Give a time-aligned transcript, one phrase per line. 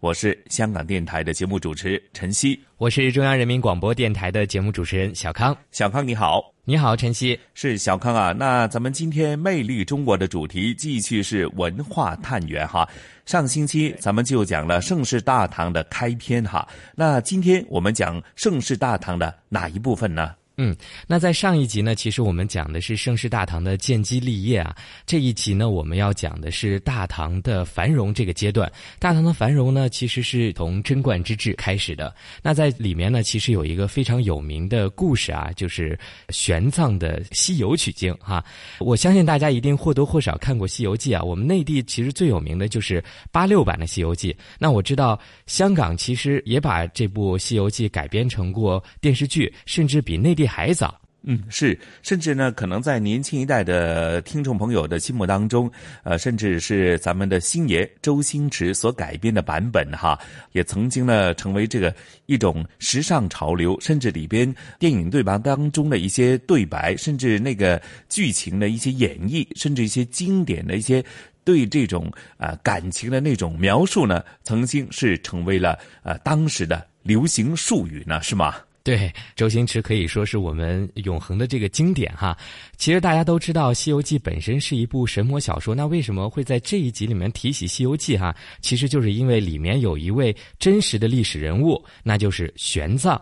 [0.00, 5.54] 我是香港电台的节目主持陈曦，我是中央人民广播电台的节目主持人小康。
[5.72, 8.32] 小康你好，你好陈曦，是小康啊。
[8.32, 12.88] 那咱们今天《魅力中国》的主题继续是文化探源哈。
[13.26, 20.34] 上星期咱们就讲了盛世大唐的开篇哈，那今天我们讲盛世大唐的哪一部分呢？
[20.56, 24.76] 嗯，那在上一集呢，其实我们讲的是盛世大唐的建基立业啊。
[25.06, 28.70] 这一集呢，我们要讲的是大唐的繁荣这个阶段。
[28.98, 32.14] 大唐的繁荣呢，其实是从贞观之治开始的。
[32.42, 38.44] 那在里面呢，其实有一个非常有名的故事啊，就是玄奘的西游取经哈。
[38.80, 41.22] 我相信大家一定或多或少看过《西游记》啊。
[41.22, 44.30] 我们内地其实最有名的就是八六版的《西游记》。
[44.58, 50.49] 那我知道香港其实也把这部《西游记》改编成过电视剧，甚至比内地。
[50.50, 55.70] 还早，嗯，是，甚至呢，可能在年轻一代的听众朋友的心目当中，
[56.02, 60.18] 呃，甚至是咱们的星爷周星驰所改编的版本哈，
[60.52, 61.94] 也曾经呢成为这个
[62.26, 71.04] 一种时尚潮流，甚至里边电影对白当中的一些对白，甚至那个剧情的一些演绎，甚至一些经典的一些
[71.44, 78.54] 对这种啊感情的那种描述呢，曾经是成为了呃当时的流行术语呢，是吗？
[78.90, 82.36] 对，周星驰可以说是我们永恒的这个经典哈。
[82.76, 88.34] 其实大家都知道，《西游记》本身是一部神魔小说，那为什么会在这一集里面提起《西游记》哈？
[88.60, 93.16] 其实就是因为里面有一位真实的历史人物，那就是玄奘。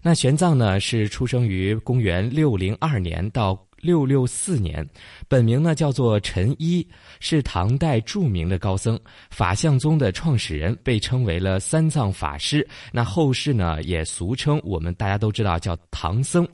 [0.00, 3.62] 那玄奘呢，是出生于公元六零二年到。
[3.82, 4.88] 六六四年，
[5.26, 6.86] 本名呢叫做陈一，
[7.18, 8.98] 是唐代著名的高僧，
[9.28, 12.66] 法相宗的创始人，被称为了三藏法师。
[12.92, 16.46] 那后世呢也俗称我们大家都知道叫唐僧，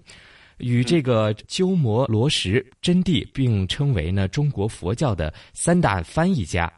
[0.57, 6.73] 与这个鸠摩罗什、真谛并称为呢中国佛教的三大翻译家。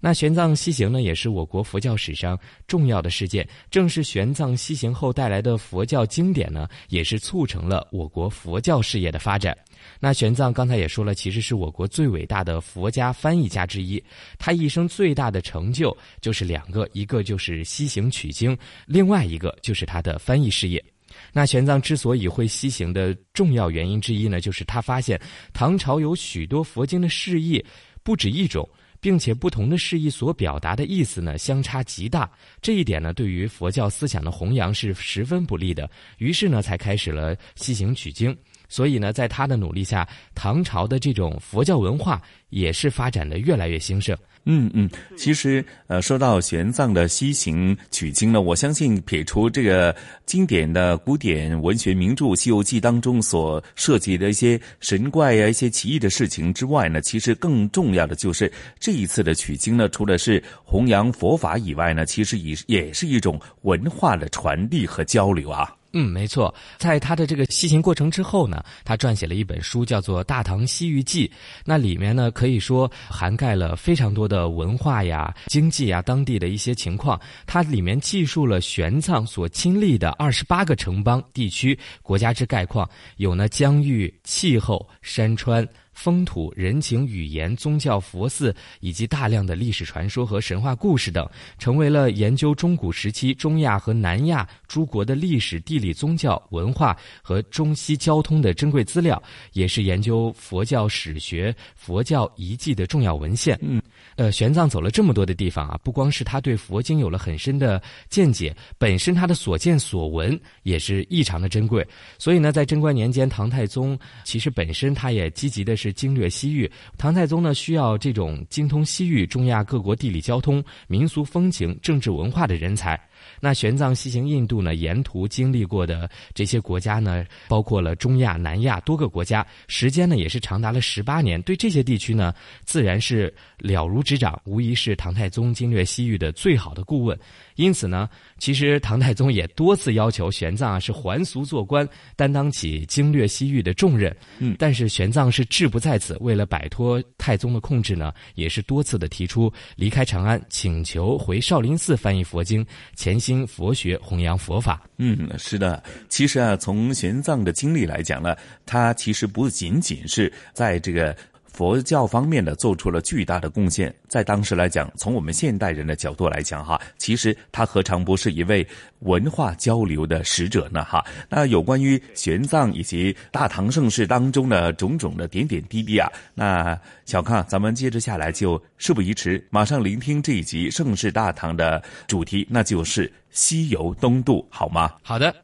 [0.00, 3.48] 那玄奘西行呢，也是我国佛教史上重要的事件。
[3.70, 9.56] 正是玄奘西行后带来的佛教经典呢，也是促成了我国佛教事业的发展。
[10.04, 13.98] 那玄奘刚才也说了，其实是我国最伟大的佛家翻译家之一。
[14.38, 18.54] 他一生最大的成就就是两个，一个就是西行取经，
[18.84, 20.84] 另外一个就是他的翻译事业。
[21.32, 25.18] 那玄奘之所以会西行的重要原因之一呢，就是他发现
[25.54, 27.64] 唐朝有许多佛经的释义
[28.02, 28.68] 不止一种。
[29.00, 32.30] 并且不同的释义所表达的意思呢相差极大，
[32.62, 35.90] 这一点呢对于佛教思想的弘扬是十分不利的。
[36.16, 38.34] 于是呢才开始了西行取经。
[38.74, 40.04] 所以呢，在他的努力下，
[40.34, 44.18] 唐朝的这种佛教文化也是发展的越来越兴盛。
[44.46, 49.94] 嗯嗯，其实呃，说到玄奘的西行取经呢，我相信撇除这个
[50.26, 65.72] 经典的古典文学名著《西游记》当中所涉及的一些神怪呀、一些奇异的事情之外呢，其实更重要的就是这一次的取经呢，除了是弘扬佛法以外呢，其实也也是一种文化的传递和交流啊。
[65.96, 71.28] 嗯，没错，在他的这个西行过程之后呢，他撰写了一本书，叫做《大唐西域记》。
[71.64, 77.20] 那里面呢，可以说涵盖了非常多的文化呀、经济呀、当地的一些情况。
[77.46, 85.64] 它里面记述了玄奘所亲历的二十八个城邦、地区、国家之概况，有呢疆域、气候、山川。
[85.94, 91.26] 风土人情、语言、宗教、佛寺，以及大量的历史传说和神话故事等，
[91.58, 103.58] 成为了研究中古时期中亚和南亚诸国的历史、地理、宗教、文化和中西交通的珍贵资料，也是研究佛教史学、佛教遗迹的重要文献。
[103.62, 103.80] 嗯。
[104.16, 111.84] 呃，玄奘走了这么多的地方啊，不光是他对佛经有了很深的见解，本身他的所见所闻也是异常的珍贵。
[112.16, 116.70] 所以呢，在贞观年间，唐太宗其实本身他也积极的是经略西域。
[116.96, 122.98] 唐太宗呢，需要这种精通西域、中亚各国地理、交通、民俗风情、政治文化的人才。
[123.40, 131.40] 那玄奘西行印度呢，沿途经历过的这些国家呢，包括了中亚、南亚多个国家，时间呢也是长达了十八年。
[131.42, 132.34] 对这些地区呢，
[132.64, 137.18] 自然是了如指掌，无疑是唐太宗经略西域的最好的顾问。
[137.56, 138.08] 因此呢，
[138.38, 144.14] 其实唐太宗也多次要求玄奘啊是还俗做官，担当起经略西域的重任。
[144.38, 154.88] 嗯，但是玄奘是志不不在此，为了摆脱太宗的控制呢，也是多次的提出离开长安，请求回少林寺翻译佛经，潜心佛学，弘扬佛法。
[154.98, 155.82] 嗯，是的。
[156.08, 161.12] 其实啊，从玄奘的经历来讲呢，他其实不仅仅是在这个。
[161.54, 163.94] 佛教方面呢，做出了巨大的贡献。
[164.08, 168.66] 在当时来讲，从我们现代人的角度来讲，哈，其实他何尝不是一位
[169.00, 170.84] 文化交流的使者呢？
[170.84, 184.92] 哈，那有关于玄奘以及大唐盛世当中的种种的点点滴滴啊，那小康，咱们接着下来就事不宜迟，马上聆听这一集《盛世大唐》的主题，那就是西游东渡，好吗？
[185.04, 185.43] 好的。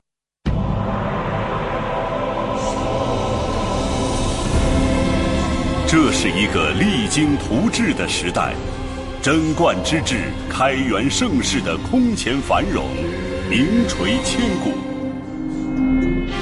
[5.90, 8.54] 这是一个励精图治的时代，
[9.20, 12.86] 贞观之治、开元盛世的空前繁荣，
[13.50, 14.70] 名垂千古。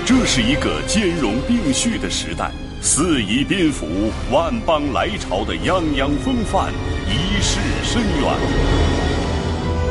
[0.04, 2.50] 这是一个兼容并蓄的时代，
[2.82, 3.86] 四夷宾服、
[4.30, 6.70] 万邦来朝的泱泱风范，
[7.06, 8.30] 一世深远。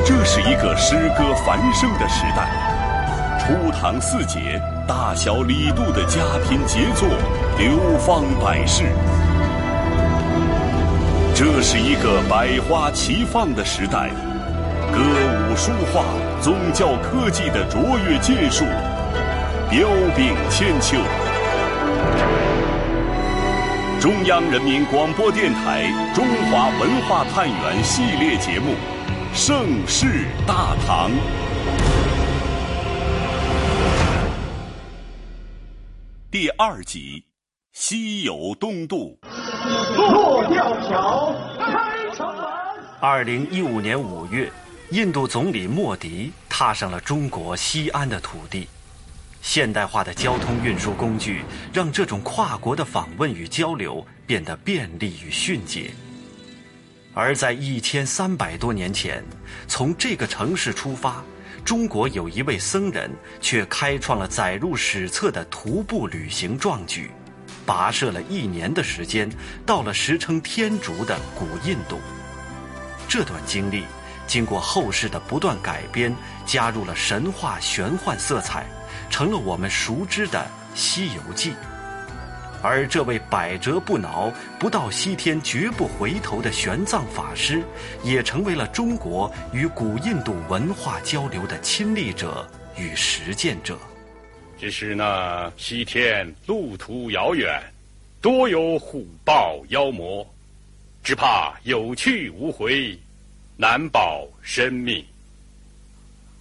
[0.05, 2.47] 这是一个诗歌繁盛的时代，
[3.39, 7.09] 初唐四杰、大小李杜的佳品杰作，
[7.57, 8.85] 流芳百世。
[11.35, 14.09] 这是一个百花齐放的时代，
[14.89, 16.05] 歌舞书画、
[16.41, 18.63] 宗教科技的卓越建树，
[19.69, 20.97] 彪炳千秋。
[23.99, 25.83] 中央人民广播电台
[26.15, 28.71] 《中华文化探源》系列节目
[29.37, 31.11] 《盛世大唐》
[36.29, 37.23] 第二集
[37.71, 39.17] 《西游东渡》。
[39.95, 42.45] 过吊桥，开城门。
[42.99, 44.51] 二零一五年五月，
[44.91, 48.67] 印度总理莫迪踏上了中国西安的土地。
[49.41, 55.91] 现代化的交通运输工具让这种跨国的访问与交流变得便利与迅捷。
[57.13, 59.23] 而在一千三百多年前，
[59.65, 61.23] 从这个城市出发，
[61.67, 63.11] 中国有一位僧人
[63.41, 67.11] 却开创了载入史册的徒步旅行壮举。
[67.65, 69.29] 跋涉了一年的时间，
[69.65, 71.99] 到了时称天竺的古印度。
[73.09, 73.83] 这段经历
[74.25, 76.15] 经过后世的不断改编，
[76.45, 78.65] 加入了神话玄幻色彩，
[79.09, 80.39] 成了我们熟知的
[80.73, 81.51] 《西游记》。
[82.61, 87.63] 而这位百折不挠、不到西天绝不回头的玄奘法师，
[88.03, 93.77] 也成为了中国与古印度文化交流的亲历者与实践者。
[94.59, 97.61] 只是那西天路途遥远，
[98.21, 100.27] 多有虎豹妖魔，
[101.03, 102.97] 只怕有去无回，
[103.55, 105.05] 难保生命。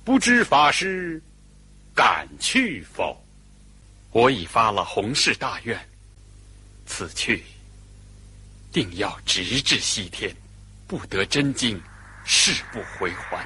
[0.02, 1.20] 不知法师
[1.94, 3.22] 敢去否？
[4.12, 5.78] 我已发了弘誓大愿，
[6.86, 7.42] 此去
[8.72, 10.34] 定要直至西天，
[10.86, 11.80] 不得真经，
[12.24, 13.44] 誓不回还。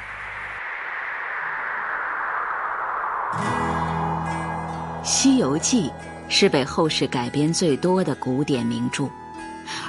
[5.04, 5.88] 《西游记》
[6.28, 9.08] 是被后世改编最多的古典名著，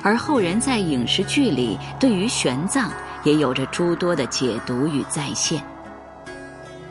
[0.01, 2.89] 而后人在影视剧里对于玄奘
[3.24, 5.63] 也有着诸多的解读与再现。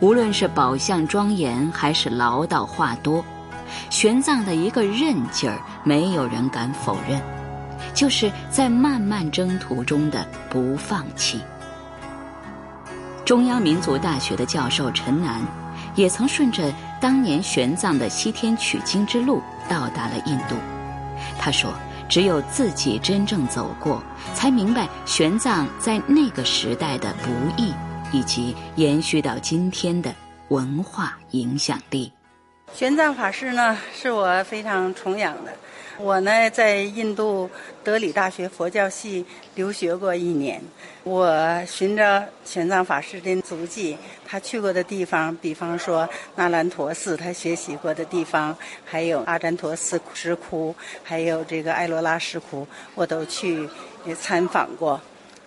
[0.00, 3.24] 无论是宝相庄严，还是唠叨话多，
[3.90, 7.20] 玄奘的一个韧劲儿，没有人敢否认，
[7.94, 11.40] 就是在漫漫征途中的不放弃。
[13.24, 15.40] 中央民族大学的教授陈楠。
[15.96, 20.54] 也曾顺着当年玄奘的西天取经之路到达了印度。
[21.36, 21.72] 他说
[22.08, 24.00] ：“只有自己真正走过，
[24.32, 27.74] 才明白玄奘在那个时代的不易，
[28.12, 30.14] 以及延续到今天的
[30.48, 32.10] 文化影响力。”
[32.74, 35.52] 玄奘法师呢，是我非常崇仰的。
[35.98, 37.50] 我呢，在印度
[37.84, 39.24] 德里大学佛教系
[39.54, 40.62] 留学过一年。
[41.02, 53.68] 我循着玄奘法师的足迹，他去过的地方，比方说那兰陀寺，他学习过的地方，还有阿占陀寺石窟，还有这个埃罗拉石窟，我都去
[54.18, 54.98] 参访过。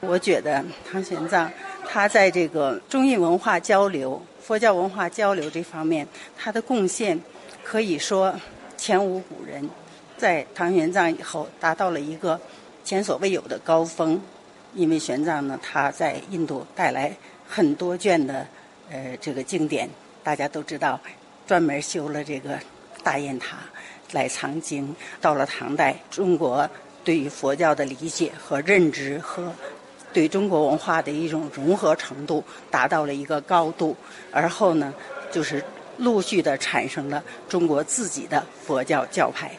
[0.01, 1.47] 我觉得唐玄奘
[1.87, 6.05] 他在这个中印文化交流、佛教文化交流这方面，
[6.37, 7.17] 他的贡献
[7.63, 8.35] 可以说
[8.75, 9.69] 前无古人。
[10.17, 12.39] 在唐玄奘以后，达到了一个
[12.83, 14.21] 前所未有的高峰。
[14.75, 17.15] 因为玄奘呢，他在印度带来
[17.47, 18.45] 很多卷的
[18.91, 19.89] 呃这个经典，
[20.23, 20.99] 大家都知道，
[21.47, 22.59] 专门修了这个
[23.01, 23.59] 大雁塔
[24.11, 24.93] 来藏经。
[25.21, 26.69] 到了唐代，中国
[27.05, 29.53] 对于佛教的理解和认知和
[30.13, 33.95] 对中国文化的一种融合程度达到了一个高度，
[34.31, 34.93] 而后呢，
[35.31, 35.63] 就是
[35.97, 39.51] 陆续的产生了中国自己的佛教教派。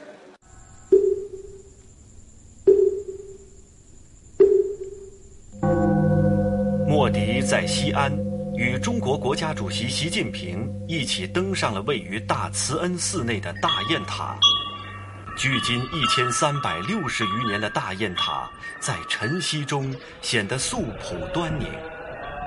[6.86, 8.10] 莫迪在西安
[8.54, 14.38] 与中国国家主席习近平一起登上了位于大慈恩寺内的大雁塔。
[15.36, 18.48] 距今一千三百六十余年的大雁塔，
[18.78, 21.68] 在晨曦中显得素朴端宁。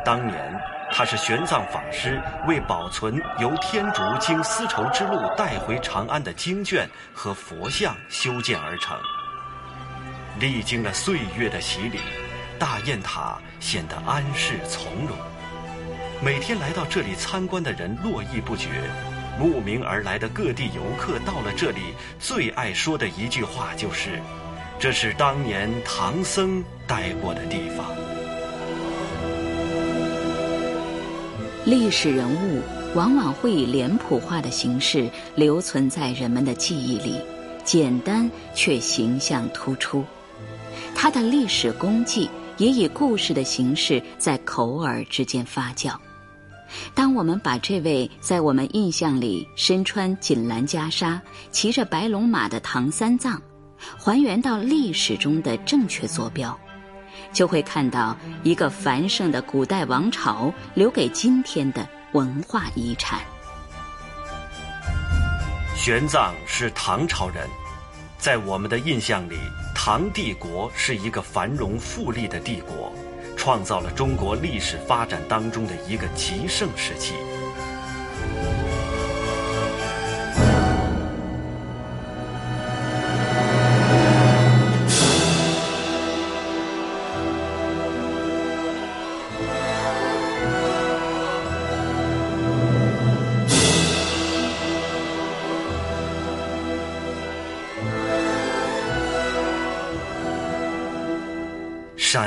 [0.06, 0.60] 当年，
[0.92, 8.98] 它是玄奘法师为保存由天竺经丝绸之路带回长安的经卷和佛像修建而成。
[10.40, 12.00] 历经了岁月的洗礼，
[12.58, 15.18] 大雁塔显得安适从容。
[16.22, 18.70] 每天来到这里参观的人络绎不绝。
[19.40, 24.20] 慕名而来的各地游客到了这里，最爱说的一句话就是
[24.80, 27.86] ：“这是当年唐僧待过的地方。”
[31.66, 32.62] 历史人物
[32.96, 37.20] 往往会以脸谱化的形式留存在人们的记忆里，
[37.66, 40.04] 简单却形象突出。
[40.96, 45.94] 他的历史功绩也以故事的形式在口耳之间发酵。
[46.94, 51.20] 当我们把这位在我们印象里身穿锦蓝袈裟、
[51.52, 53.42] 骑着白龙马的唐三藏，
[53.98, 56.58] 还原到历史中的正确坐标，
[57.32, 63.22] 就会看到一个繁盛的古代王朝留给今天的文化遗产。
[65.76, 67.48] 玄奘是唐朝人，
[68.18, 69.38] 在我们的印象里，
[69.76, 72.92] 唐帝国是一个繁荣富丽的帝国。
[73.48, 77.14] 创造了中国历史发展当中的一个极盛时期。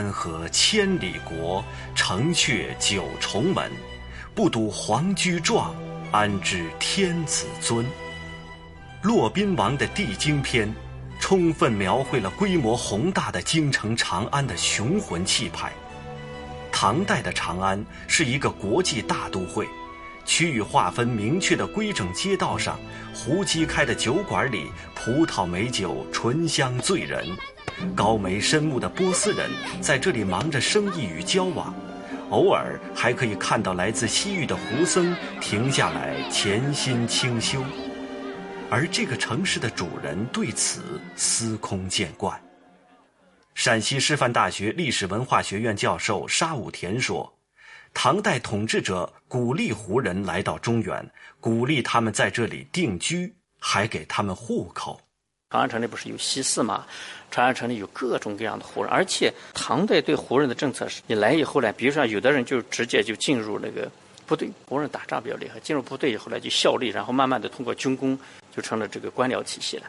[0.00, 1.62] 山河千里国，
[1.94, 3.70] 城阙九重门。
[4.34, 5.76] 不睹皇居壮，
[6.10, 7.84] 安知天子尊？
[9.02, 10.66] 骆宾王的《帝京篇》，
[11.20, 15.70] 充分描绘了规模宏大的京城长安的雄浑气派。
[16.72, 19.68] 唐代的长安是一个国际大都会，
[20.24, 22.80] 区域划分明确的规整街道上，
[23.12, 27.36] 胡姬开的酒馆里，葡萄美酒醇香醉人。
[27.94, 31.74] 高眉深目的波斯人在这里忙着生意与交往，
[32.30, 37.62] 偶尔还可以看到来自西域的胡僧停下来潜心清修，
[38.70, 42.40] 而这个城市的主人对此司空见惯。
[43.54, 47.30] 陕西师范大学历史文化学院教授沙武田说
[47.92, 51.10] ：“唐代统治者鼓励胡人来到中原，
[51.40, 55.00] 鼓励他们在这里定居，还给他们户口。
[55.50, 56.86] 长安城里不是有西寺吗？”
[57.28, 63.90] 长安城里有各种各样的胡人，而且唐代对胡人的政策是：你来以后呢，比如说有的人就直接就进入那个
[64.26, 68.18] 部队，胡人打仗比较厉害，进入部队以后呢就效力，然后慢慢的通过军功
[68.54, 69.84] 就成了这个官僚体系了。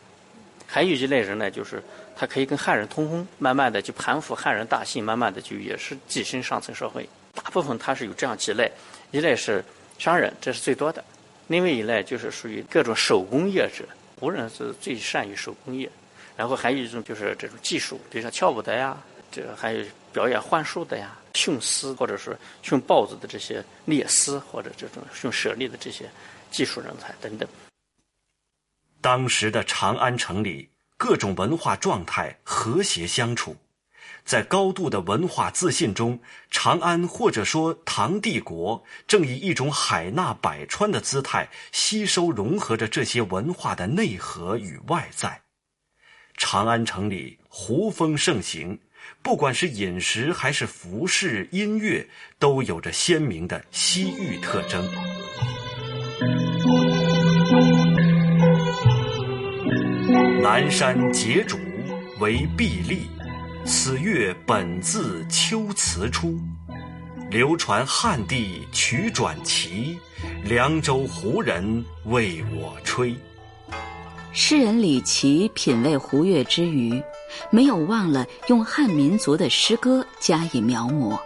[0.66, 1.82] 还有一类人呢，就是
[2.16, 7.08] 他可以跟汉人通婚，慢慢的就盘附汉人大姓，慢慢的就也是跻身上层社会。
[7.36, 8.72] 大部分他是有这样几类：
[9.12, 9.64] 一类是
[10.00, 11.02] 商人，这是最多的；
[11.48, 13.84] 另外一类就是属于各种手工业者，
[14.22, 15.92] 胡人是最善于手工业。
[16.38, 18.96] 然后还有一种就是这种技术，比如说跳舞的呀，
[19.32, 26.08] 这还有表演幻术的呀，驯狮或者是驯豹子的这些猎狮，或者这种驯舍利的这些
[26.52, 27.50] 技术人才等等。
[29.02, 33.56] 当时的长安城里，各种文化状态和谐相处，
[34.24, 45.42] 在高度的文化自信中，长安或者说唐帝国正以一种海纳百川的姿态，吸收融合着这些文化的内核与外在。
[46.38, 48.80] 长安城里胡风盛行，
[49.22, 52.08] 不管是饮食还是服饰、音乐，
[52.40, 54.88] 都有着鲜明的西域特征。
[60.42, 61.58] 南山结主
[62.20, 63.08] 为碧丽，
[63.66, 66.38] 此乐本自秋词出。
[67.30, 69.98] 流传汉地曲转奇，
[70.44, 73.16] 凉州胡人为我吹。
[74.34, 77.02] 诗人李琦品味胡乐之余，
[77.50, 81.18] 没有忘了用汉民族的诗歌加以描摹。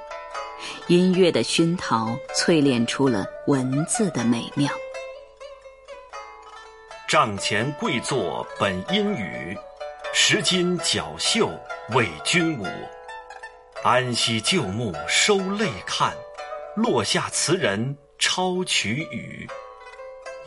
[0.88, 4.70] 音乐的熏陶淬炼出了文字的美妙。
[7.08, 9.58] 帐前跪坐本阴雨，
[10.18, 11.52] 石襟脚袖
[11.90, 12.66] 为君舞。
[13.84, 16.16] 安息旧木收泪看，
[16.74, 19.46] 落下词人抄曲语。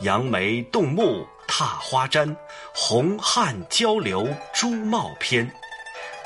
[0.01, 2.35] 杨梅动目踏花毡，
[2.73, 5.49] 红汉交流朱帽篇。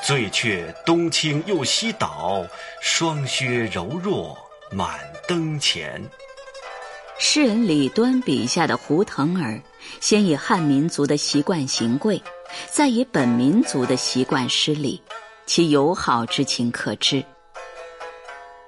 [0.02, 2.44] 醉却东倾又西倒，
[2.80, 4.36] 霜靴柔弱
[4.72, 4.98] 满
[5.28, 6.02] 灯前。
[7.18, 9.60] 诗人李端笔下的胡腾儿，
[10.00, 12.20] 先以汉民族的习惯行跪，
[12.70, 15.02] 再以本民族的习惯施礼。
[15.46, 17.22] 其友好之情可知。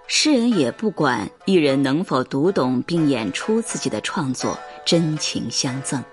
[0.08, 6.04] 诗人也不管艺人能否读懂并演出自己的创作，真情相赠。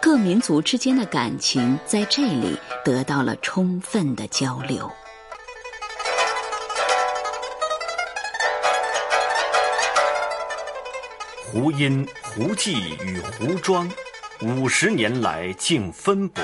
[0.00, 4.90] 各民族之间的感情在这里得到了充分的交流。
[11.52, 13.90] 胡音、胡记与胡庄，
[14.40, 16.42] 五十年来竟分薄。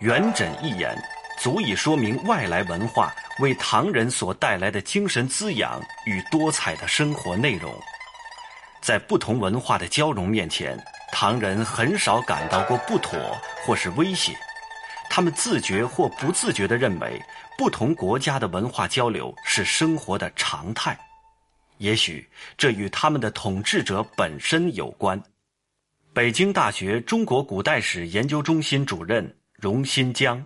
[0.00, 0.96] 元稹一言。
[1.38, 7.74] 足以说明外来文化为唐人所带来的精神滋养与多彩的生活内容。
[8.82, 10.78] 在不同文化的交融面前，
[11.10, 13.18] 唐人很少感到过不妥
[13.64, 14.34] 或是威胁。
[15.08, 17.18] 他们自觉或不自觉地认为，
[17.56, 20.94] 不同国家的文化交流是生活的常态。
[21.78, 22.28] 也许
[22.58, 25.18] 这与他们的统治者本身有关。
[26.12, 30.44] 北京大学中国古代史研究中心主任荣新江。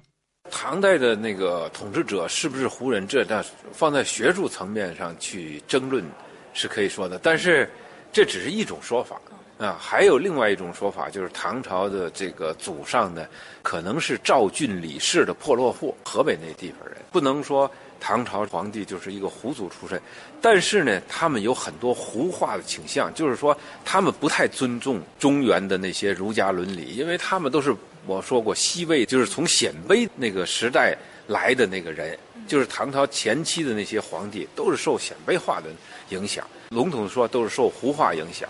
[0.50, 3.06] 唐代的那个统治者是不是胡人？
[3.08, 3.42] 这那
[3.72, 6.04] 放在学术层面上去争论，
[6.52, 7.18] 是可以说的。
[7.22, 7.68] 但是，
[8.12, 9.18] 这只是一种说法
[9.56, 9.76] 啊。
[9.80, 13.26] 还有另外一种说法，就是唐朝的这个祖上呢，
[13.62, 16.98] 可能是赵郡李氏的破落户，河北那地方人。
[17.10, 20.00] 不能说唐朝皇帝就是一个胡族出身，
[20.42, 27.74] 但是呢，他们有很多胡化的倾向，就是说他们不太尊重中原的那些儒家伦理，因为他们都是。
[28.06, 30.94] 我说过，西魏就是从鲜卑那个时代
[31.26, 35.70] 来的那个人，就是唐朝前期的那些皇帝，都是受鲜卑化的
[36.10, 36.46] 影响。
[36.68, 38.48] 笼统说，都是受胡化影响。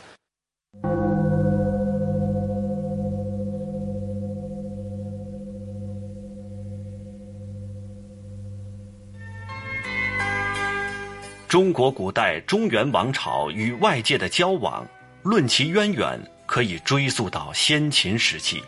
[11.46, 14.84] 中国古代中原王朝与外界的交往，
[15.22, 18.60] 论其渊源，可以追溯到先秦时期。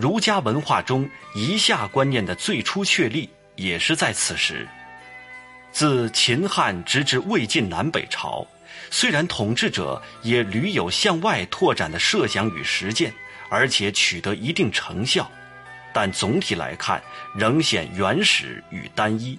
[0.00, 4.66] 儒家文化中夷夏观念的最初确立，也是在此时。
[5.72, 8.46] 自秦汉直至魏晋南北朝，
[8.90, 13.12] 虽然统治者也屡有向外拓展的设想与实践，
[13.50, 15.30] 而且取得一定成效，
[15.92, 17.02] 但总体来看
[17.36, 19.38] 仍显原始与单一。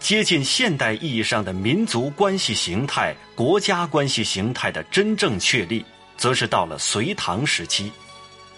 [0.00, 5.84] 接近现代意义上的民族关系形态、国家关系形态的真正确立，
[6.16, 7.92] 则是到了隋唐时期。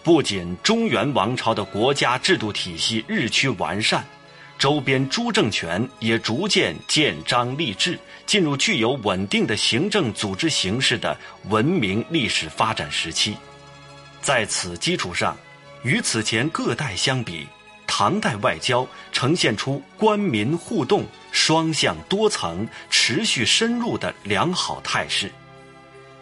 [0.02, 4.04] 不仅中原王朝的国家制度体系日趋完善，
[4.58, 11.16] 周边诸政权也逐渐建章立制，进入具有稳定的行政组织形式的
[11.50, 13.36] 文明历史发展时期。
[14.22, 15.36] 在此基础上，
[15.82, 17.46] 与此前各代相比，
[17.86, 25.30] 唐代外交呈现出官民互动、双向多层、持续深入的良好态势。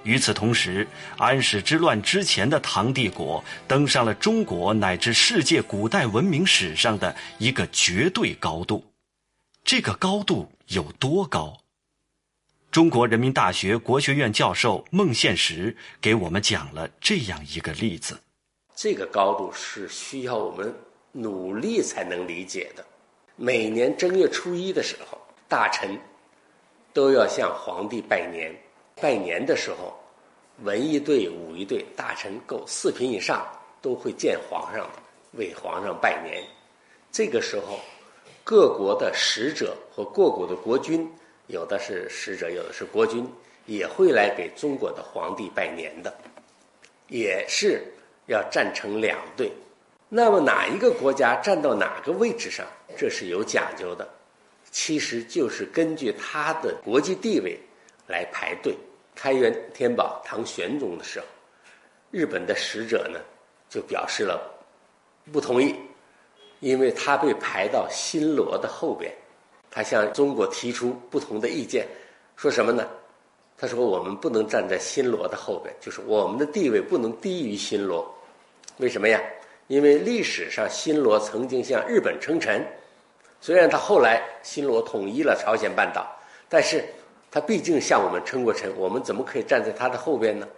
[0.09, 8.83] 与此同时，安史之乱之前的唐帝国登上了中国乃至世界古代文明史上的一个绝对高度。
[9.65, 11.59] 这个高度有多高？
[12.71, 18.19] 中国人民大学国学院教授孟宪实给我们讲了这样一个例子：
[18.75, 20.75] 这个高度是需要我们
[21.13, 22.83] 努力才能理解的。
[23.37, 26.01] 每年正月初一的时候，大臣
[26.95, 28.59] 都要向皇帝拜年。
[29.01, 29.99] 拜年的时候，
[30.63, 33.47] 文艺队、武艺队，大臣够四品以上
[33.81, 34.89] 都会见皇上，
[35.33, 36.43] 为皇上拜年。
[37.11, 37.79] 这个时候，
[38.45, 41.11] 各国的使者和各国的国君，
[41.47, 43.27] 有的是使者，有的是国君，
[43.67, 46.13] 也会来给中国的皇帝拜年的，
[47.09, 47.83] 也是
[48.27, 49.53] 要站成两队。
[50.09, 54.09] 那么哪一个国家站到哪个位置上，这是有讲究的，
[54.71, 57.59] 其实就是根据他的国际地位
[58.07, 58.75] 来排队。
[59.21, 61.27] 开元天宝唐玄宗的时候，
[62.13, 63.19] 日本的使者呢
[63.69, 64.41] 就表示了
[65.33, 65.75] 不同意，
[66.61, 69.13] 因为他被排到新罗的后边，
[69.73, 71.85] 他向中国提出不同的意见，
[72.37, 72.87] 说什么呢？
[73.57, 78.09] 他说我们不能站在新罗的后边，就是我们的地位不能低于新罗。
[78.77, 79.21] 为什么呀？
[79.67, 82.65] 因为历史上新罗曾经向日本称臣，
[83.41, 86.07] 虽然他后来新罗统一了朝鲜半岛，
[86.49, 86.85] 但是
[87.31, 90.49] 他毕竟向我们称过臣，我们怎么可以站在他的后边呢？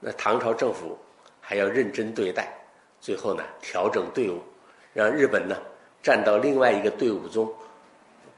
[0.00, 0.96] 那唐朝政府
[1.40, 2.52] 还要认真对待，
[3.00, 4.40] 最后呢调整队伍，
[4.92, 5.56] 让日本呢
[6.02, 7.52] 站到另外一个队伍中，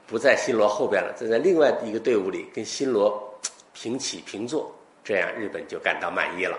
[0.07, 3.39] 不在新罗后边了，站在另外一个队伍里跟新罗
[3.73, 6.59] 平起平坐，这样日本就感到满意了。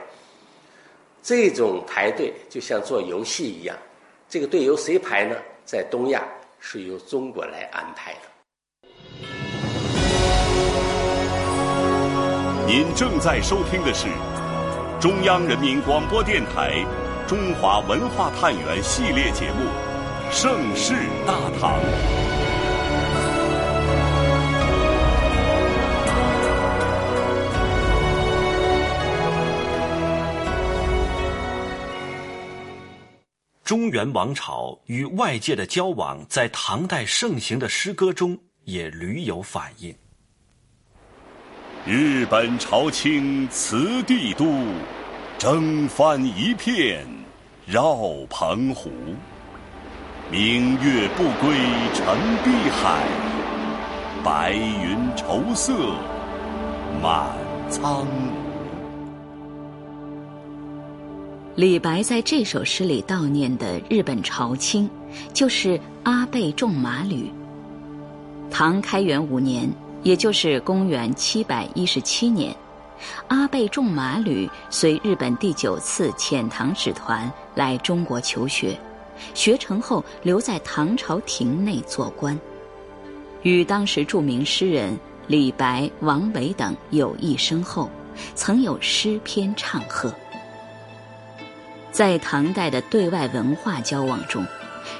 [1.22, 3.76] 这种排队就像做游戏一样，
[4.30, 5.36] 这个队由谁排呢？
[5.66, 6.24] 在东亚
[6.60, 8.29] 是由中国来安排的。
[12.70, 14.06] 您正在收听的是
[15.02, 16.86] 中央人民广播电台
[17.28, 19.66] 《中华文化探源》系列节目
[20.32, 20.94] 《盛世
[21.26, 21.80] 大唐》。
[33.64, 39.92] 中原王朝与外界的交往，在唐代盛行的诗歌中也屡有反映。
[41.92, 44.46] 日本朝清辞帝都，
[45.40, 47.04] 征帆一片
[47.66, 47.98] 绕
[48.30, 48.92] 澎湖。
[50.30, 51.58] 明月不归
[51.96, 53.08] 沉碧海，
[54.24, 55.74] 白云愁色
[57.02, 57.32] 满
[57.72, 58.08] 苍梧。
[61.56, 64.88] 李白在这首诗里悼念的日本朝清，
[65.34, 67.32] 就是阿倍仲麻吕。
[68.52, 69.68] 唐开元五年。
[70.04, 72.56] 也就是公元七百一十七年，
[73.28, 78.80] 阿倍仲麻吕随日本第九次遣唐使团来中国求学，
[79.34, 82.40] 学成后留在唐朝廷内做官，
[83.42, 87.90] 与当时著名诗人李白、王维等友谊深厚，
[88.36, 90.14] 曾有诗篇唱和。
[91.92, 94.46] 在唐代的对外文化交往中，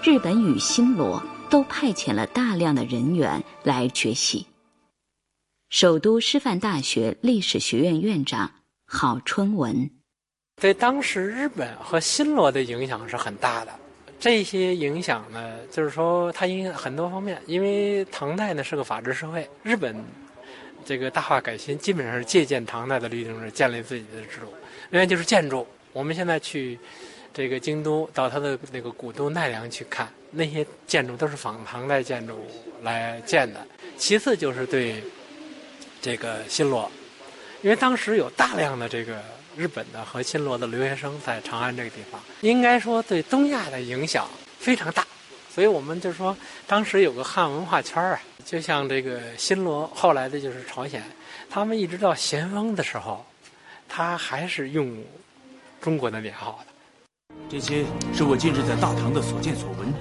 [0.04, 4.46] 日本与新罗都派遣了大量的人员来学习。
[5.70, 8.52] 首都师范大学历史学院院长
[8.88, 9.88] 郝春文，
[10.60, 13.72] 对当时日本和新罗的影响是很大的。
[14.20, 17.40] 这些影响呢，就是说它影响很多方面。
[17.46, 19.96] 因为唐代呢是个法治社会，日本
[20.84, 24.52] 这个大化改新基本上是借鉴唐代的律政制建立自己的制度。
[24.90, 26.80] 另外就是建筑，我们现在去
[27.32, 32.40] 这个京都到它的那个古都奈良去看，那些建筑都是仿唐代建筑
[32.82, 33.64] 来建的。
[33.98, 34.96] 其次就是对。
[36.02, 36.90] 这个新罗，
[37.62, 39.22] 因为当时有大量的这个
[39.58, 45.06] 日本的和新罗的留学生在长安这个地方，应该说对东亚的影响非常大，
[45.54, 46.36] 所以我们就说
[46.66, 51.04] 当时有个汉文化圈啊，就像这个新罗，后来的就是朝鲜，
[51.50, 53.26] 他们一直到咸丰的时候，
[53.90, 55.04] 他还是用
[55.82, 57.36] 中国的年号的。
[57.50, 57.84] 这些
[58.16, 59.94] 是我近日在大唐的所见所闻，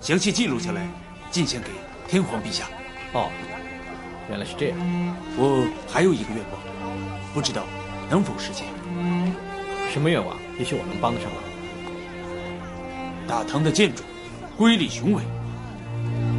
[0.00, 0.88] 详细记录下来，
[1.30, 1.68] 进献给
[2.08, 2.66] 天皇陛下。
[3.12, 3.30] 哦。
[4.28, 4.78] 原来是这样，
[5.36, 6.60] 我还有一个愿望，
[7.32, 7.62] 不知道
[8.10, 8.66] 能否实现。
[9.92, 10.36] 什么愿望？
[10.58, 11.42] 也许我能帮得上忙。
[13.28, 14.02] 大唐的建筑
[14.56, 15.22] 瑰丽雄伟，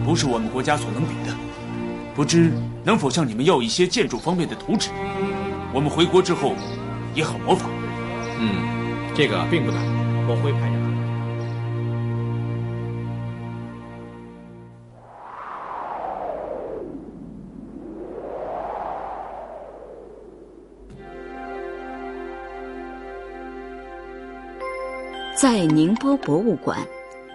[0.05, 1.35] 不是我们国家所能比的。
[2.15, 2.51] 不知
[2.83, 4.89] 能否向你们要一些建筑方面的图纸，
[5.71, 6.55] 我们回国之后
[7.13, 7.69] 也好模仿。
[8.39, 9.81] 嗯，这个并不难，
[10.27, 10.66] 我会派
[25.37, 26.79] 在宁波博物馆，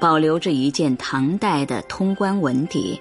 [0.00, 2.98] 保留着一件唐代的通关文牒，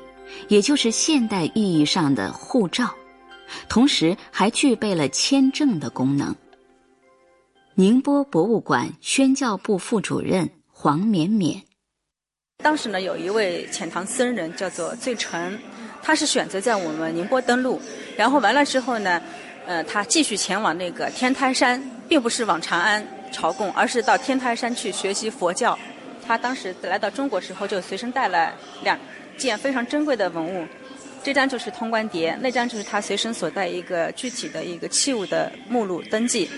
[0.48, 2.88] 也就是现代意义上的护照，
[3.68, 6.36] 同时还具备了签证的功能。
[7.74, 11.60] 宁波博物馆宣教部副主任黄绵绵，
[12.64, 15.58] 当时呢，有一位遣唐僧人叫做醉澄，
[16.04, 17.82] 他是选择在我们宁波登陆，
[18.16, 19.20] 然后完了之后呢，
[19.66, 23.04] 呃，他继续前往那个天台山，并不是往长安。
[23.32, 25.78] 朝贡，而是到天台山去学习佛教。
[26.26, 28.98] 他当时来到中国时候，就随身带了两
[29.38, 30.66] 件非常珍贵的文物。
[31.24, 36.50] 这张就是通关牒，那张就是他随身所带一个具体的一个器物的目录登记。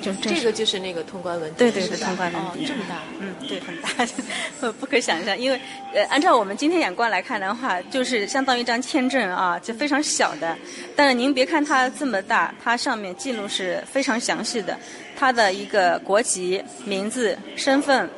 [0.00, 5.38] 就这个就是那个通关文牒，对对对，通关文牒这么大，嗯，对，很大，不可想象。
[5.38, 5.60] 因为
[5.94, 10.56] 呃，按照我们今天眼光来看的话，就是相当于一张签证啊，就非常小的。
[10.94, 14.78] 但是您别看它这么大，它上面记录是非常详细的，
[15.16, 18.08] 它的一个国籍、名字、身份，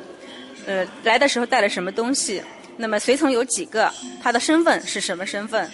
[0.65, 2.41] 呃，来的时候带了什么东西，
[2.75, 5.69] 那么随从有几个，他的身份是什么身份。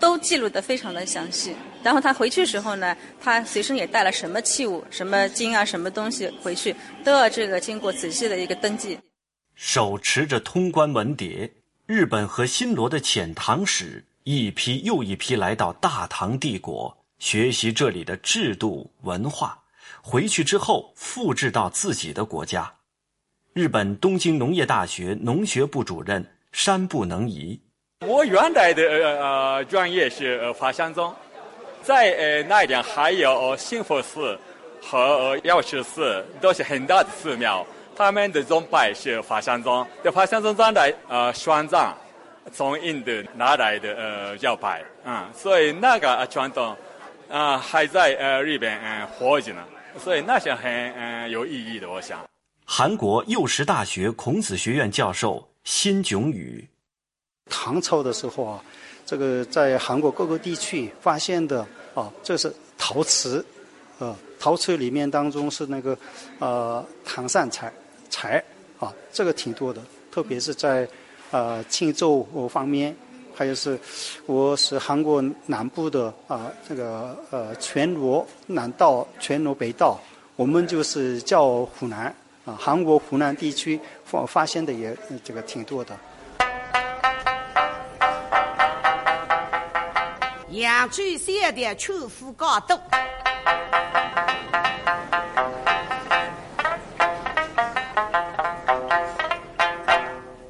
[0.00, 1.54] 都记录的非常的详细，
[1.84, 8.98] 然后他回去时候呢，他随身也带了什么器物、什么金啊、什么东西回去，都要这个经过仔细的一个登记。
[9.54, 11.48] 手持着通关文牒，
[11.86, 19.62] 日本和新罗的遣唐使一批又一批来到大唐帝国，学习这里的制度文化，
[20.02, 22.72] 回去之后复制到自己的国家。
[23.52, 27.60] 日本东京农业大学农学部主任山不能移。
[28.00, 31.14] 我原来的呃专业是呃法相宗，
[31.84, 34.38] 在呃那边还有幸福寺
[34.82, 37.64] 和药师寺，都是很大的寺庙。
[37.94, 41.92] 他们的宗派是法相宗，这法相宗在呃玄奘，
[42.52, 46.76] 从印度拿来的呃教派，嗯，所以那个传统
[47.30, 49.62] 啊还在呃日本嗯活着呢，
[49.98, 52.18] 所以那是很嗯有意义的，我想。
[52.64, 56.66] 韩国幼师大学孔子学院教授辛炯宇，
[57.48, 58.64] 唐朝的时候啊，
[59.06, 63.44] 这个在韩国各个地区发现的啊，这是陶瓷，
[63.98, 65.96] 呃，陶瓷里面当中是那个
[66.38, 67.72] 呃唐善材
[68.10, 68.42] 材
[68.78, 70.88] 啊，这个挺多的，特别是在
[71.30, 72.96] 呃庆州方面，
[73.34, 73.78] 还有是
[74.26, 80.00] 我是韩国南部的啊，这个呃全罗南道、全罗北道，
[80.36, 82.14] 我们就是叫湖南。
[82.44, 85.96] 啊，韩国湖南地区发发现的也这个挺多的。
[90.54, 92.78] 扬州县的秋富高度，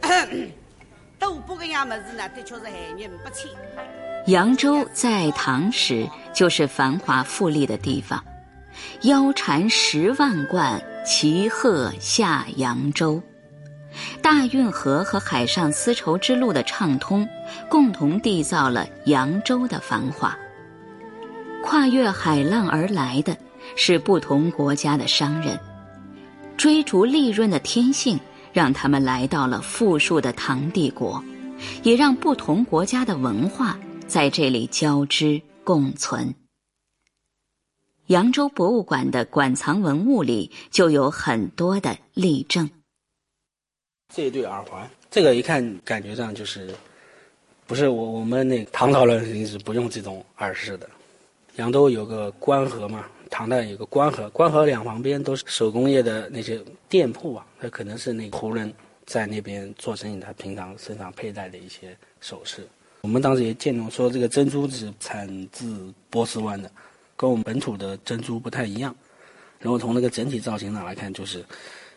[1.19, 2.29] 都不个样么子呢？
[2.37, 3.51] 的确是害人不浅。
[4.27, 8.23] 扬州在唐时就是繁华富丽的地方，
[9.03, 10.83] 腰缠十万贯。
[11.07, 13.23] 骑鹤下扬州，
[14.23, 17.29] 大运河和海上丝绸之路的畅通，
[17.69, 20.37] 共同缔造了扬州的繁华。
[21.63, 23.37] 跨越海浪而来的
[23.77, 25.59] 是不同国家的商人，
[26.57, 28.19] 追逐利润的天性
[28.53, 31.23] 让他们来到了富庶的唐帝国，
[31.83, 36.35] 也让不同国家的文化在这里交织共存。
[38.09, 42.69] 扬州博物馆的馆藏文物里就有很多的例证。
[44.15, 46.73] 这一对耳环，这个一看感觉上就是，
[47.67, 50.89] 不是我我们那唐朝人是不用这种耳饰的。
[51.57, 58.73] 扬州有个官河嘛，唐代有个官河，官河两旁边都是手工业的那些店铺啊，那可能是那胡人
[59.05, 62.65] 在那边做生意，他平常身上佩戴的一些首饰。
[63.01, 66.71] 我们当时也见到说，这个珍珠是产自波斯湾的。
[67.17, 68.95] 跟我们本土的珍珠不太一样，
[69.59, 71.45] 然后从那个整体造型上来看，就是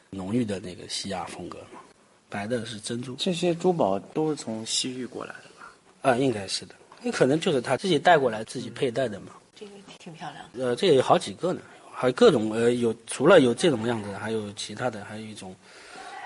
[0.10, 1.80] 浓郁的那个西亚风格嘛。
[2.29, 6.11] 白的是珍珠，这些珠宝都是从西域过来的吧？
[6.11, 9.27] 啊，应该是的，那可能就是他自己带过来、自己佩戴的嘛。
[9.55, 10.45] 这个挺漂亮。
[10.53, 11.61] 呃，这有好几个呢，
[11.91, 15.55] 还有各种呃，有除了有这种样子的，还有其他的，还有一种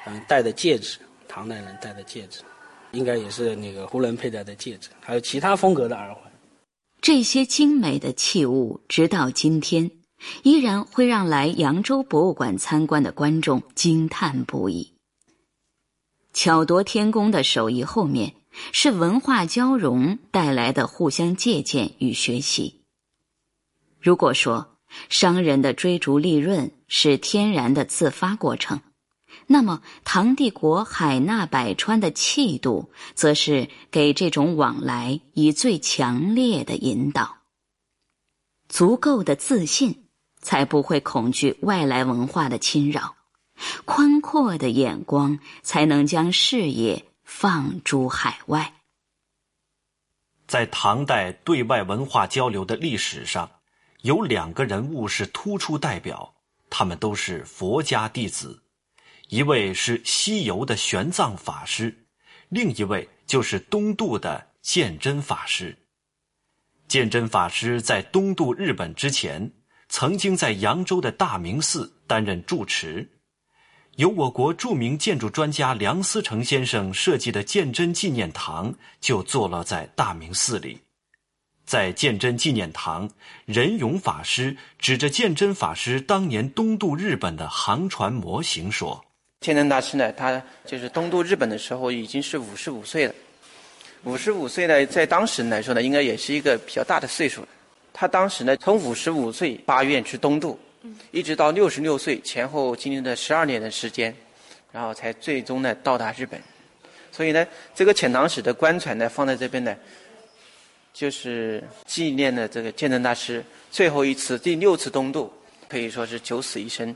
[0.05, 2.41] 嗯戴的戒指，唐代人戴的戒指，
[2.91, 6.23] 应该也是那个胡人佩戴的戒指，还有其他风格的耳环。
[7.01, 9.89] 这些精美的器物，直到今天，
[10.43, 14.93] 依然会让来扬州博物馆参观的观众惊叹不已。
[16.33, 18.35] 巧夺天工的手艺后面，
[18.71, 22.81] 是文化交融带来的互相借鉴与学习。
[23.99, 24.77] 如果说
[25.09, 28.81] 商人的追逐利润是天然的自发过程，
[29.47, 37.37] 那么，唐帝国海纳百川的气度，则是给这种往来以最强烈的引导。
[38.67, 40.05] 足够的自信，
[40.41, 43.15] 才不会恐惧外来文化的侵扰；
[43.85, 48.73] 宽阔的眼光，才能将视野放诸海外。
[50.47, 53.49] 在唐代对外文化交流的历史上，
[54.01, 56.33] 有两个人物是突出代表，
[56.69, 58.61] 他们都是佛家弟子。
[59.29, 62.05] 一位是西游的玄奘法师，
[62.49, 65.77] 另一位就是东渡的鉴真法师。
[66.89, 69.53] 鉴真法师在东渡日本之前，
[69.87, 73.09] 曾经在扬州的大明寺担任住持。
[73.97, 80.79] 由我国著名建筑专家梁思成先生设计的鉴真纪念堂就坐落在大明寺里。
[81.65, 83.09] 在鉴真纪念堂，
[83.45, 89.03] 仁勇法师指着鉴真法师当年东渡日本的航船模型说。
[89.41, 93.13] 鉴真大师呢，他就是东渡日本的时候已经是五十五岁了。
[94.03, 97.47] 五十五岁呢，在当时来说呢，应该也是一个比较大的岁数了。
[97.93, 100.57] 他当时呢，从五十五岁发愿去东渡，
[101.11, 104.15] 一直到六十六岁前后经历了十二年的时间，
[104.71, 106.41] 然后才最终呢到达日本。
[107.11, 109.75] 所以呢，这个遣唐使的官船呢放在这边呢，
[110.93, 115.31] 就是纪念了这个鉴真大师最后一次第六次东渡，
[115.67, 116.95] 可以说是九死一生。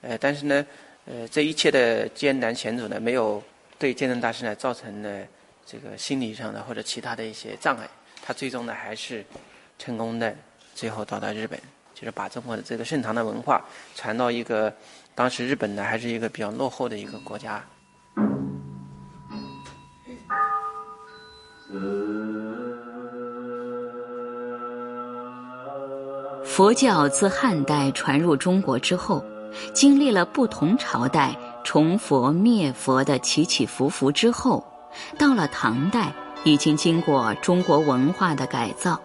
[0.00, 0.66] 呃，但是呢。
[1.04, 3.42] 呃，这一切的艰难险阻呢，没有
[3.76, 5.26] 对鉴真大师呢造成的
[5.66, 7.88] 这个心理上的或者其他的一些障碍，
[8.22, 9.26] 他最终呢还是
[9.80, 10.32] 成功的，
[10.76, 11.60] 最后到达日本，
[12.02, 13.62] 就是把中国的这个盛唐的文化
[13.94, 14.74] 传到一个
[15.14, 17.62] 当时日本呢还是一个比较落后的一个国家。
[26.44, 29.24] 佛教自汉代传入中国之后，
[29.72, 34.62] 经历了不同朝代崇佛灭佛的起起伏伏之后，
[35.16, 36.12] 到了唐代，
[36.42, 39.00] 已经经过中国文化的改造，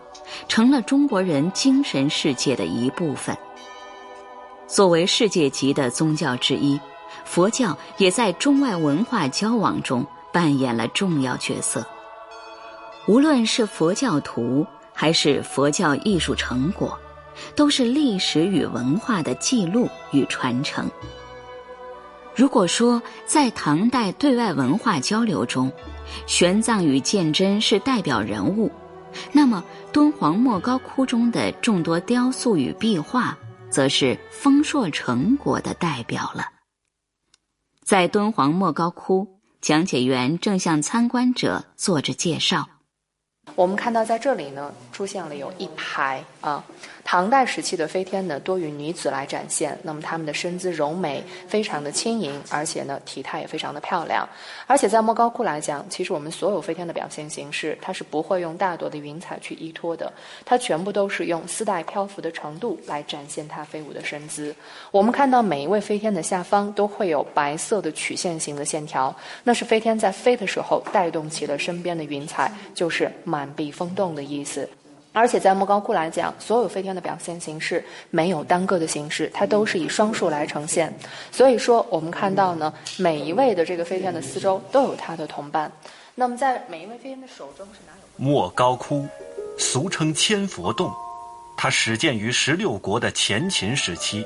[0.48, 3.38] 成了中国人精神世界的一部分。
[4.68, 6.80] 作为世界级的宗教之一，
[7.24, 11.86] 佛教也在中外文化交往中扮演了重要角色。
[13.08, 16.98] 无论是佛教徒，还是佛教艺术成果。
[17.56, 20.90] 都是历史与文化的记录与传承。
[22.34, 25.72] 如果说在唐代对外文化交流中，
[26.26, 28.72] 玄奘与鉴真是代表人物，
[29.32, 33.38] 那么敦煌莫高窟中的众多雕塑与壁画，
[33.70, 36.46] 则是丰硕成果的代表了。
[37.84, 42.68] 在敦煌莫高窟，讲解员正向参观者做着介绍。
[43.56, 46.64] 我们看到在这里呢，出现了有一排啊。
[47.10, 49.80] 唐代时期的飞天呢，多与女子来展现。
[49.82, 54.28] 那么她们的身姿柔美，非常的轻盈，而且呢，体态也非常的漂亮。
[54.66, 60.12] 而且在莫高窟来讲，其实我们所有飞天的表现形式，它是不会用大朵的云彩去依托的，
[60.44, 64.54] 它全部都是用丝带漂浮的程度来展现它飞舞的身姿。
[64.92, 69.16] 我们看到每一位飞天的下方都会有白色的曲线型的线条，
[69.46, 74.70] 那是飞天在飞的时候带动起了身边的云彩，就是满壁风动的意思。
[75.18, 80.94] 而且在莫高窟来讲，所有飞天的表现形式没有单个的形式，它都是以双数来呈现。
[81.32, 85.72] 所以说，我们看到呢，每一位的这个飞天的四周都有它的同伴。
[86.14, 88.24] 那么，在每一位飞天的手中是哪有？
[88.24, 89.08] 莫高窟，
[89.58, 90.92] 俗称千佛洞，
[91.58, 94.24] 它始建于十六国的前秦时期，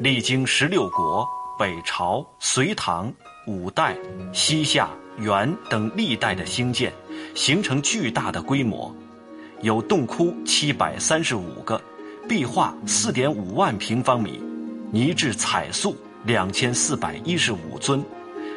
[0.00, 3.12] 历经十六国、北朝、隋唐、
[3.46, 3.94] 五代、
[4.32, 6.90] 西夏、元等历代的兴建，
[7.34, 8.94] 形成巨大的规模。
[9.62, 11.80] 有洞窟七百三十五个，
[12.28, 14.42] 壁画四点五万平方米，
[14.90, 18.04] 泥质彩塑两千四百一十五尊，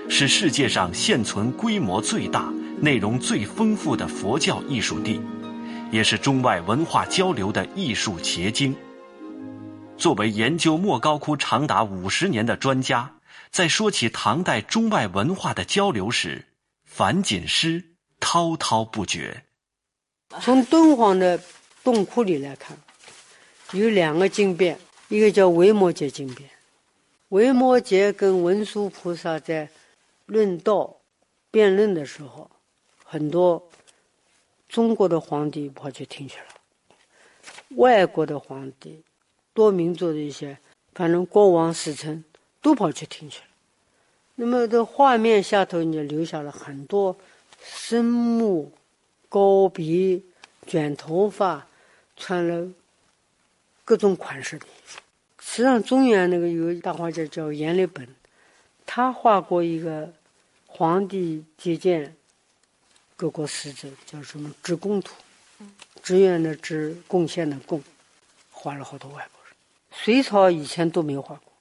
[0.10, 5.22] 是世界上现存规模最大、内容最丰富的佛教艺术地，
[5.92, 8.76] 也是中外文化交流的艺术结晶。
[9.98, 13.12] 作为研究莫高窟长达五十年的专家，
[13.52, 16.48] 在说起唐代中外文化的交流时，
[16.84, 19.44] 樊锦诗滔滔不绝。
[20.42, 21.40] 从敦煌的
[21.84, 22.78] 洞窟里来看，
[23.72, 26.50] 有两个经变，一个叫维摩诘经变。
[27.30, 29.68] 维摩诘跟文殊菩萨在
[30.26, 30.96] 论道、
[31.52, 32.50] 辩论的时候，
[33.04, 33.62] 很多
[34.68, 36.46] 中国的皇帝跑去听去了，
[37.78, 39.02] 外国的皇帝、
[39.54, 40.58] 多民族的一些，
[40.94, 42.24] 反正国王、使臣
[42.62, 43.48] 都跑去听去了。
[44.36, 47.16] 那么这画面下头，你留下了很多
[47.64, 48.72] 深目。
[49.36, 50.24] 高鼻、
[50.66, 51.68] 卷头发，
[52.16, 52.66] 穿了
[53.84, 54.66] 各种款式的。
[55.42, 58.08] 实际上，中原那个有一大画家叫阎立本，
[58.86, 60.10] 他画过一个
[60.68, 62.16] 皇帝接见
[63.18, 65.14] 各国使者，叫什么“支贡图”，
[66.02, 67.84] 支援的支，贡献的贡，
[68.50, 69.54] 画了好多外国人。
[69.92, 71.52] 隋朝以前都没画过。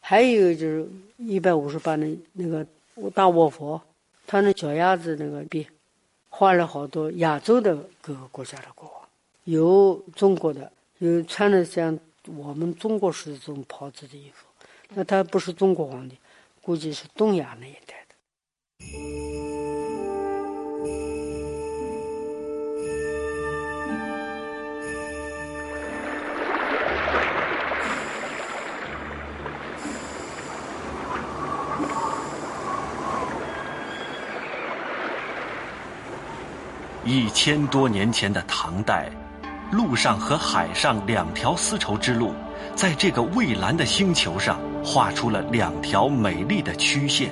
[0.00, 2.66] 还有就是一百五十八的那个
[3.14, 3.80] 大卧佛，
[4.26, 5.66] 他那脚丫子那个边。
[6.28, 9.08] 画了好多亚洲的各个国家的国王，
[9.44, 14.46] 有中国的，有穿的像我们中国式的这种袍子的衣服，
[14.90, 16.16] 那他不是中国皇帝，
[16.62, 19.57] 估计是东亚那一带的。
[37.04, 39.08] 一千多年前的唐代，
[39.70, 42.34] 陆上和海上两条丝绸之路，
[42.74, 47.30] 在这个蔚蓝的星球上画出了两条美丽的曲线，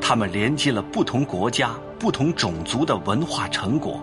[0.00, 4.00] 它们连接了不同国家、不同种族的文化成果。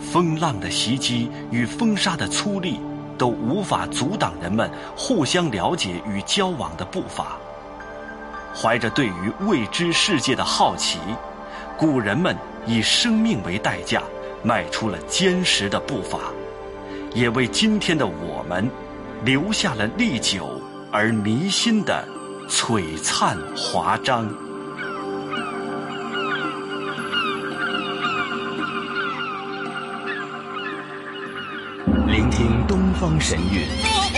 [0.00, 2.80] 风浪的袭击与风沙的粗砺，
[3.16, 7.36] 都无法阻挡人们互相了解与交往的步伐。
[8.54, 10.98] 怀着对于未知世界的好奇，
[11.76, 12.36] 古人们。
[12.66, 14.02] 以生命为代价
[14.42, 16.32] 迈出了坚实的步伐
[17.14, 18.68] 也为今天的我们
[19.24, 20.60] 留下了历久
[20.90, 22.06] 而弥新的
[22.48, 24.26] 璀璨华章。
[32.06, 34.11] 聆听东方神韵。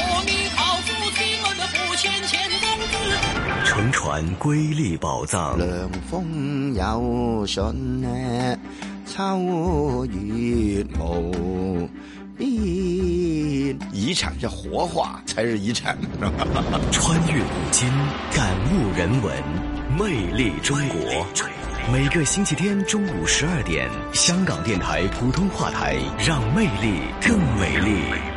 [3.84, 5.58] 乘船瑰丽宝藏。
[5.58, 8.58] 凉风有信呢，
[9.04, 11.86] 秋月无
[12.34, 12.48] 边。
[13.92, 15.98] 遗产要活化才是遗产。
[16.90, 17.86] 穿越古今，
[18.32, 19.34] 感悟人文，
[19.98, 21.26] 魅力中国。
[21.92, 28.33] 每个星期天中午十二点，香港电台普通话台，让魅力更美丽。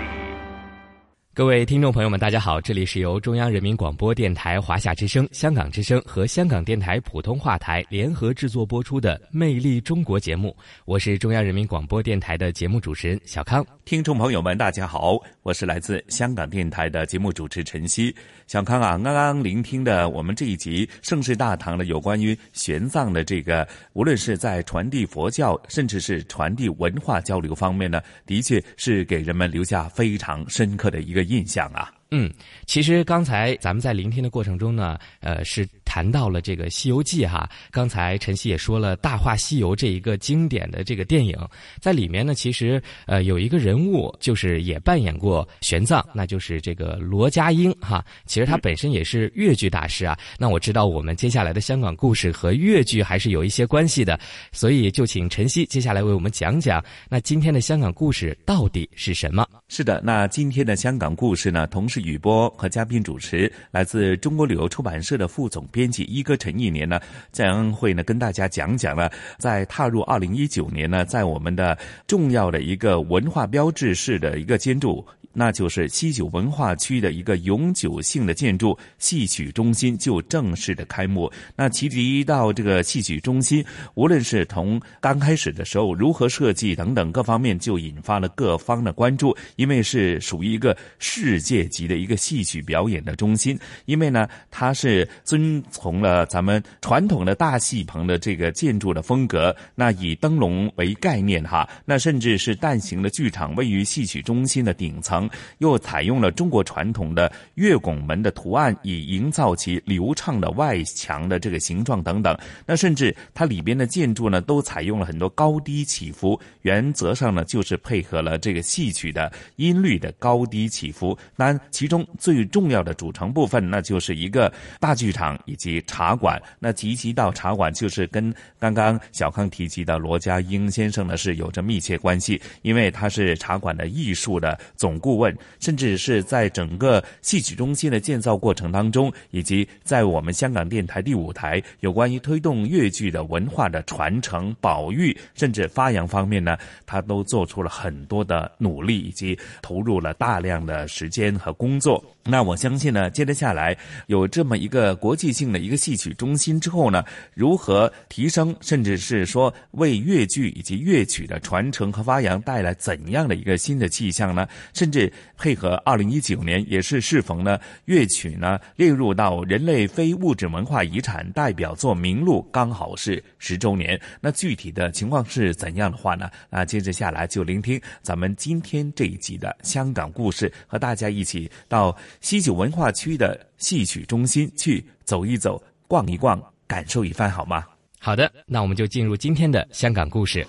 [1.37, 2.59] 各位听众朋友们，大家好！
[2.59, 13.63] 这里是由中央人民广播电台华夏之声、香港之声和香港电台普通话台联合制作播出的《魅力中国》节目，我是中央人民广播电台的节目主持人小康。
[13.85, 18.13] 听众朋友们，大家好，我是来自香港电台的节目主持陈曦。
[18.47, 31.26] 小康啊，刚刚聆听的我们这一集盛世大唐的有关于玄奘的这个，无论是在传递佛教，甚至是传递文化交流方面呢，的确是给人们留下非常深刻的一个。
[31.27, 32.31] 印象啊，嗯，
[32.65, 37.49] 其实刚才咱们在聆听的过程中呢，呃，是谈到了这个《西游记》哈。
[37.71, 41.35] 刚才晨曦也说了，《大话西游》这一个经典的这个电影，
[41.79, 48.03] 在里面呢，其实呃有一个人物，就是也扮演过玄奘，那就是这个罗家英哈。
[48.25, 50.17] 其实他本身也是越剧大师啊。
[50.37, 54.19] 那我知道我们接下来的香港故事和越剧还是有一些关系的，
[54.51, 59.47] 所以就请晨曦接下来为我们讲讲，那今天的香港故事到底是什么？
[59.69, 66.99] 是的，那今天的香港故事呢，同时语播和嘉宾主持来自中国旅游出版社的副总编辑一哥陈一年呢，
[67.31, 69.07] 将会呢跟大家讲讲呢，
[69.37, 75.05] 在踏入二零一九年呢，在我们的重要的一个文化标志式的一个建筑。
[75.39, 81.31] 那就是西九文化区的一个永久性的建筑戏曲中心就正式的开幕。
[81.55, 83.63] 那提及到这个戏曲中心，
[83.93, 89.37] 无论是从刚开始的时候如何设计等等各方面，就引发了各方的关注。
[89.57, 99.55] 因为是属于一个世界级的一个戏曲表演的中心，因为呢，它是遵从了咱们传统的大戏棚的这个建筑的风格。
[99.75, 105.26] 那以灯笼为概念哈，那甚至是蛋形的剧场位于戏曲中心的顶层。
[105.59, 112.37] 又采用了中国传统的月拱门的图案，以营造其流畅的外墙的这个形状等等。
[112.65, 121.17] 那甚至它里边的建筑呢，都采用了很多高低起伏，原则上呢，就是配合了这个戏曲的音律的高低起伏。
[121.35, 126.41] 那其中最重要的组成部分，那就是一个大剧场以及茶馆。
[126.59, 135.17] 那提及到茶馆，就是跟刚刚小康提及的罗家英先生呢，是有着密切关系，因为他是茶馆的艺术的总顾。
[135.17, 152.03] 问，甚至是在整个戏曲中心的建造过程当中，以及在我们香港电台第五台有关于推动粤剧的文化的传承、保育，甚至发扬方面呢，他都做出了很多的努力，以及投入了大量的时间和工作。
[152.23, 153.75] 那我相信呢，接着下来
[154.07, 157.03] 有这么一个国际性的一个戏曲中心之后呢，
[157.33, 164.47] 如何提升，甚至是说为粤剧以及乐曲的传承和发扬带来怎样的一个新的气象呢？
[164.73, 164.96] 甚至
[165.37, 173.99] 配合二零一九年，也是适逢呢乐曲呢列入到人类非物质文化遗产代表作名录，刚好是十周年。
[174.21, 176.29] 那具体的情况是怎样的话呢？
[176.49, 181.95] 那接着下来就聆听咱们今天这一集的香港故事，和大家一起到。
[182.21, 187.65] 西九文化区的戏曲中心去走一走、逛一逛、感受一番，好吗？
[187.99, 190.45] 好的，那我们就进入今天的香港故事。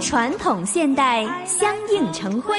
[0.00, 2.56] 传统现代相映成辉，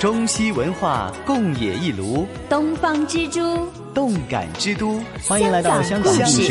[0.00, 3.68] 中西文化共冶一炉，东方之珠。
[3.96, 6.42] 动感之都，欢迎来到香港故事。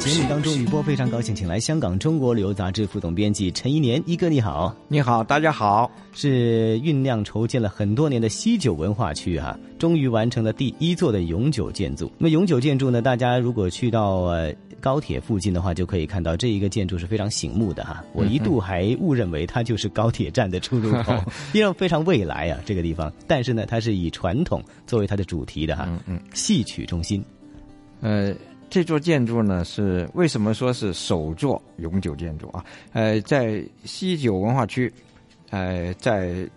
[0.00, 4.02] 节目当中，雨波非常高兴，请来香港中国旅游杂志副总编辑陈一年。
[4.04, 5.88] 一哥，你好，你好，大家好。
[6.12, 12.10] 是酝酿筹建了很多年的西九文化区啊，终于完成了第一座的永久建筑。
[12.18, 18.02] 那么永久建筑呢，大家如果去到呃高铁附近的话，就可以看到这一个建筑是非常醒目的哈。
[18.12, 21.14] 我一度还误认为它就是高铁站的出入口，
[21.54, 23.10] 因为非常未来啊这个地方。
[23.28, 27.22] 但是呢，它是以传统作为它的主题的哈，嗯，戏曲中心。
[28.00, 28.34] 呃，
[28.70, 32.64] 这座建筑呢是为什么说是首座永久建筑啊？
[32.92, 34.92] 呃，在西九文化区。
[35.50, 36.48] 呃，在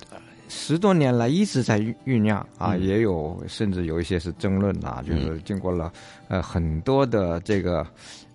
[0.47, 5.91] 十多年来一直在酝酿啊，也有甚至有一些是争论啊，就是经过了
[6.29, 7.85] 呃很多的这个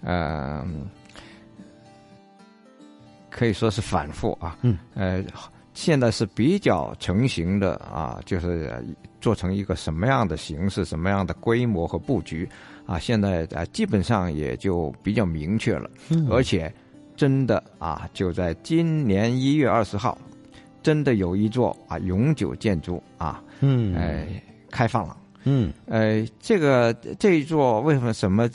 [0.03, 0.63] 呃，
[3.31, 5.25] 可以说是反复啊，嗯呃，
[5.73, 8.73] 现在是比较成型的啊，就是
[9.21, 12.49] 做成一个什么样的形式、什么样的规模和布局
[12.87, 16.73] 啊，现在啊基本上也就比较明确了，嗯而且
[17.17, 20.19] 真的啊，就在今年一月二十号，
[20.83, 25.17] 真的有一座啊永久建筑啊，嗯哎开放了。
[25.45, 28.49] 嗯，呃，这个这一座为什么什么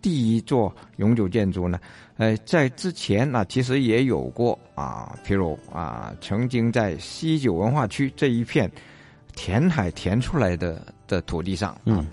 [0.00, 1.78] 第一座永久建筑呢？
[2.20, 8.70] 呃，在之前呢、其实也有过啊，譬如啊，曾经在西九文化区这一片
[9.34, 12.06] 填海填出来的的土地上，嗯，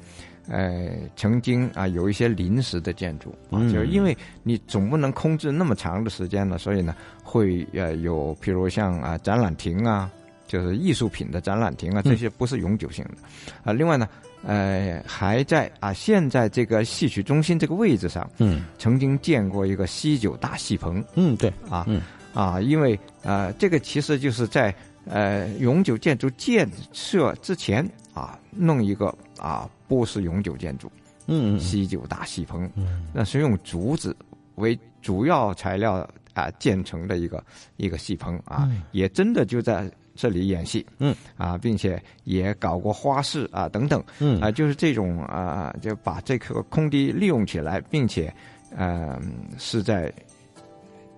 [0.48, 3.70] 呃，曾经啊有一些临时的建筑啊，嗯。
[3.70, 10.10] 就是因为你总不能空置那么长的时间了，所以呢，会呃有譬如像啊展览亭啊，
[10.48, 13.18] 就是艺术品的展览亭啊，这些不是永久性的。
[13.66, 14.08] 啊，另外呢，
[14.44, 22.02] 呃，还在啊现在这个戏曲中心这个位置上，嗯，曾经建过一个西九大戏棚，嗯，对，啊，嗯，
[22.34, 24.74] 啊，因为呃，这个其实就是在
[25.06, 30.90] 呃永久建筑建设之前啊，弄一个啊不是永久建筑，
[31.26, 34.16] 嗯，西九大戏棚，嗯，那是用竹子
[34.56, 37.44] 为主要材料啊建成的一个
[37.78, 38.84] 一个戏棚啊，嗯。
[38.92, 41.16] 也真的就在这里演戏，嗯。
[41.38, 44.42] 啊，并且也搞过花市啊等等，嗯。
[44.42, 48.34] 啊，就是这种啊，就把这个空地利用起来，并且
[48.76, 49.22] 呃
[49.58, 50.12] 是在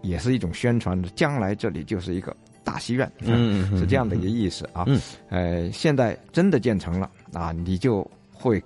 [0.02, 4.84] 也是一种宣传的，将来这里就是一个大戏院，嗯嗯嗯是这样的一个意思啊。
[4.88, 8.62] 嗯，呃，现在真的建成了啊，你就会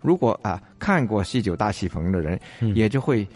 [0.00, 2.74] 如果啊看过西九大戏棚的人，嗯。
[2.74, 3.26] 也就会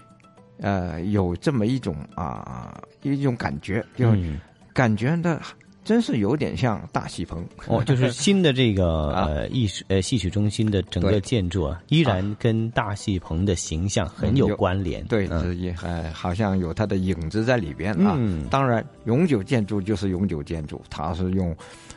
[0.59, 4.41] 呃有这么一种啊一种感觉，就嗯。
[4.73, 5.41] 感觉的
[5.85, 15.05] 真是有点像大戏棚哦， 就是新的这个呃艺术呃戏曲中心的整个建筑啊，依然跟大戏棚的形象很有关联。
[15.05, 15.27] 对，
[15.57, 18.15] 也呃好像有它的影子在里边啊。
[18.19, 18.47] 嗯。
[18.51, 21.55] 当然，永久建筑就是永久建筑，它是用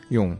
[0.09, 0.35] 用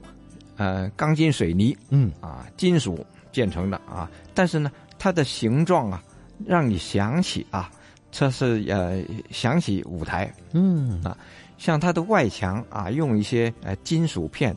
[0.58, 2.12] 呃钢筋水泥嗯。
[2.20, 4.70] 啊金属建成的啊，但是呢，
[5.00, 6.04] 它的形状啊，
[6.45, 7.72] 让你想起啊，
[8.12, 11.02] 这是呃想起舞台嗯。
[11.04, 11.16] 啊，
[11.58, 14.55] 像它的外墙啊，用一些呃金属片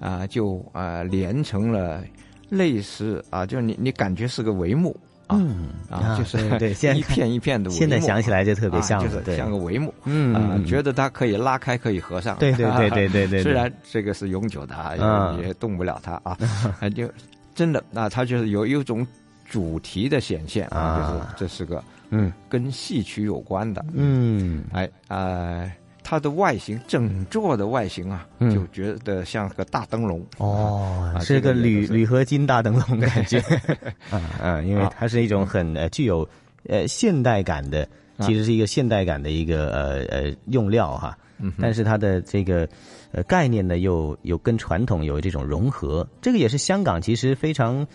[0.00, 2.02] 啊，就呃连成了
[2.48, 4.96] 类似啊，就你你感觉是个帷幕。
[5.30, 16.34] 嗯啊，就是对对，现在 一片一片的帷幕，现在想起来就特别像就是像个帷幕，嗯觉得它可以拉开，可以合上，对对对对对 虽然这个是永久的啊，嗯也也动不了它啊，
[16.80, 17.06] 啊 就
[17.54, 19.06] 真的，那它就是有一种
[19.44, 21.34] 主题的显现啊，啊。
[21.36, 22.32] 就是这是个嗯。
[22.48, 24.64] 跟戏曲有关的，嗯。
[24.72, 25.70] 哎呃，
[26.08, 28.50] 它的外形，整座的外形啊，嗯。
[28.54, 30.24] 就觉得像个大灯笼。
[30.38, 33.38] 哦，啊是个这个铝铝合金大灯笼感觉，
[34.08, 34.90] 啊啊，因为啊。
[34.96, 36.26] 它是一种很呃具有
[36.66, 37.86] 呃现代感的，
[38.16, 38.24] 啊。
[38.26, 42.66] 其实是一个现代感的一个呃呃用料哈，嗯但是它的这个
[43.12, 47.86] 呃概念呢又有跟传统有这种融合，这个也是香港其实非常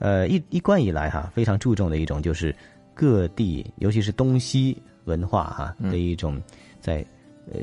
[0.00, 2.52] 呃一一贯以来哈非常注重的一种就是
[2.92, 5.92] 各地尤其是东西文化哈嗯。
[5.92, 6.42] 的一种
[6.80, 7.06] 在
[7.50, 7.60] 呃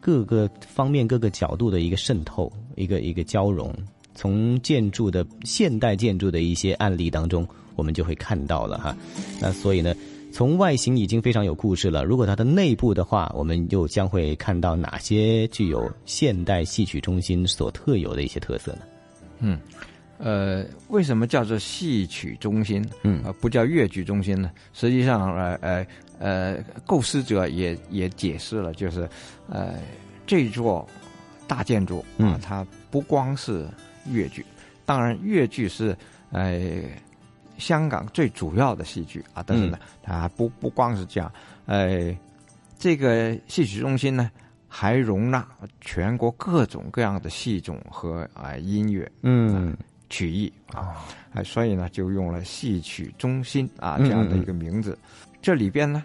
[0.00, 3.72] 各个方面、各个角度的一个渗透，一个一个交融。
[4.14, 7.46] 从建筑的现代建筑的一些案例当中，
[7.76, 8.96] 我们就会看到了哈。
[9.40, 9.94] 那所以呢，
[10.32, 12.04] 从外形已经非常有故事了。
[12.04, 18.80] 如果它的内部的话，我们又将会看到哪些具有现代戏曲中心所特有的一些特色呢？
[19.38, 19.58] 嗯，
[20.18, 22.84] 呃，为什么叫做戏曲中心？
[23.04, 24.50] 嗯呃，不叫越剧中心呢？
[24.74, 25.86] 实际上，呃呃
[26.20, 29.08] 呃，构思者也也解释了，就是
[29.48, 29.80] 呃，
[30.26, 30.88] 这座
[31.48, 33.66] 大建筑啊，嗯它不光是
[34.06, 34.46] 粤剧，
[34.86, 35.96] 当然粤剧是
[36.30, 36.60] 呃
[37.58, 41.32] 香港最主要的戏剧啊，但是呢，它不不光是这样，
[41.66, 42.16] 呃，
[42.78, 44.30] 这个戏曲中心呢。
[44.72, 45.44] 还容纳
[45.80, 49.76] 全国各种各样的戏种和啊、音乐，嗯，
[50.08, 50.94] 曲艺啊，
[51.34, 54.96] 啊，所以呢就用了戏曲中心啊嗯这样的一个名字。
[55.42, 56.04] 这里边呢，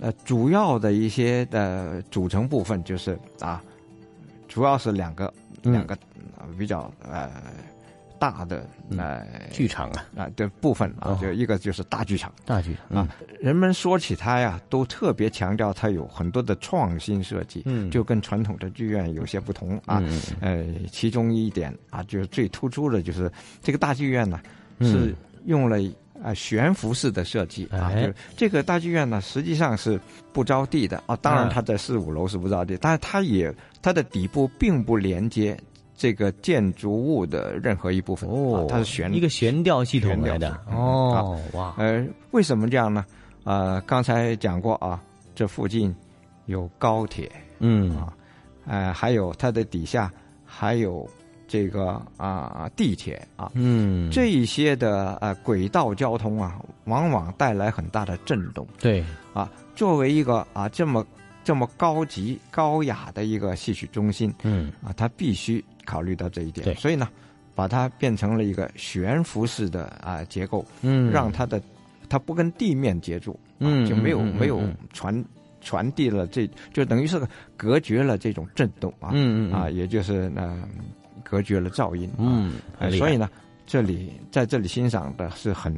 [0.00, 3.62] 呃，主要的一些的组成部分就是啊，
[4.48, 5.72] 主要是两个、嗯。
[5.72, 5.96] 两个
[6.38, 7.30] 呃比较呃
[8.18, 8.66] 大的
[8.96, 10.06] 呃剧场啊。
[10.16, 11.18] 啊的部分啊，哦。
[11.22, 12.32] 就一个就是大剧场。
[12.44, 13.08] 大剧场啊，
[13.40, 17.88] 人们说起它呀，都特别强调它有很多的创新设计，嗯。
[17.90, 20.02] 就跟传统的剧院有些不同啊。
[20.02, 20.20] 嗯。
[20.40, 23.30] 呃，其中一点啊，就是最突出的就是
[23.62, 24.40] 这个大剧院呢，
[24.78, 24.90] 嗯。
[24.90, 25.14] 是
[25.46, 25.78] 用了
[26.22, 30.00] 啊悬浮式的设计啊，哎就是这个大剧院呢，实际上是
[30.32, 31.16] 不着地的啊。
[31.16, 35.58] 当然，啊它在四五楼是不着地，但是它也它的底部并不连接。
[35.96, 41.16] 这个建筑物的任何一部分，哦啊、它是悬一个悬吊系统来的哦啊
[41.56, 43.04] 哇呃，为什么这样呢？
[43.44, 45.00] 呃，刚才讲过啊，
[45.36, 45.94] 这附近
[46.46, 48.12] 有高铁，嗯啊，
[48.66, 50.12] 呃，还有它的底下
[50.44, 51.08] 还有
[51.54, 58.66] 这个啊地铁啊，嗯，这一些的呃轨道交通啊，往往带来很大的震动。
[58.80, 61.06] 对，啊，作为一个啊这么
[61.44, 66.64] 这么高级高雅的一个戏曲中心，嗯，啊，它必须考虑到这一点。
[66.64, 66.74] 对。
[66.74, 67.08] 所以呢，
[67.54, 71.08] 把它变成了一个悬浮式的啊结构，嗯。
[71.12, 71.62] 让它的
[72.08, 75.24] 它不跟地面接触，啊嗯就没有嗯嗯没有嗯传
[75.60, 77.24] 传递了这就等于是
[77.56, 79.52] 隔绝了这种震动啊，嗯嗯嗯。
[79.52, 80.68] 啊，也就是呃
[81.24, 82.52] 隔绝了噪音，嗯
[82.96, 83.28] 所以呢，
[83.66, 85.76] 这里在这里欣赏的是很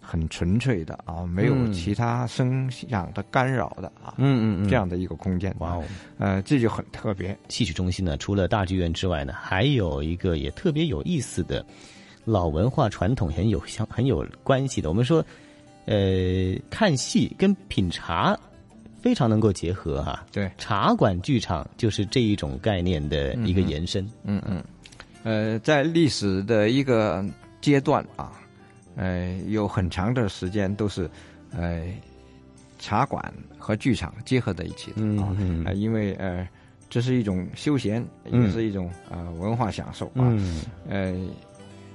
[0.00, 4.68] 很纯粹的啊，没有嗯其他声响的干扰的啊，嗯嗯嗯。
[4.68, 5.84] 这样的一个空间，哇哦，
[6.18, 7.36] 呃，这就很特别。
[7.48, 11.64] 戏曲中心呢，除了大剧院之外呢，还有一个也特别有意思的
[12.24, 14.88] 老文化传统，很有相很有关系的。
[14.88, 15.24] 我们说，
[15.86, 18.38] 呃，看戏跟品茶
[19.00, 24.08] 非常能够结合哈、对，茶馆剧场就是这一种概念的一个延伸。
[24.22, 24.62] 嗯嗯，
[25.24, 27.24] 呃，在历史的一个
[27.60, 28.32] 阶段啊，
[28.96, 31.08] 呃，有很长的时间都是
[31.56, 31.84] 呃
[32.78, 36.46] 茶馆和剧场结合在一起的啊，嗯呃因为呃
[36.90, 38.42] 这是一种休闲，嗯。
[38.44, 40.60] 也是一种呃文化享受啊，嗯。
[40.88, 41.14] 呃，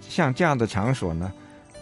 [0.01, 1.32] 像这样的场所呢，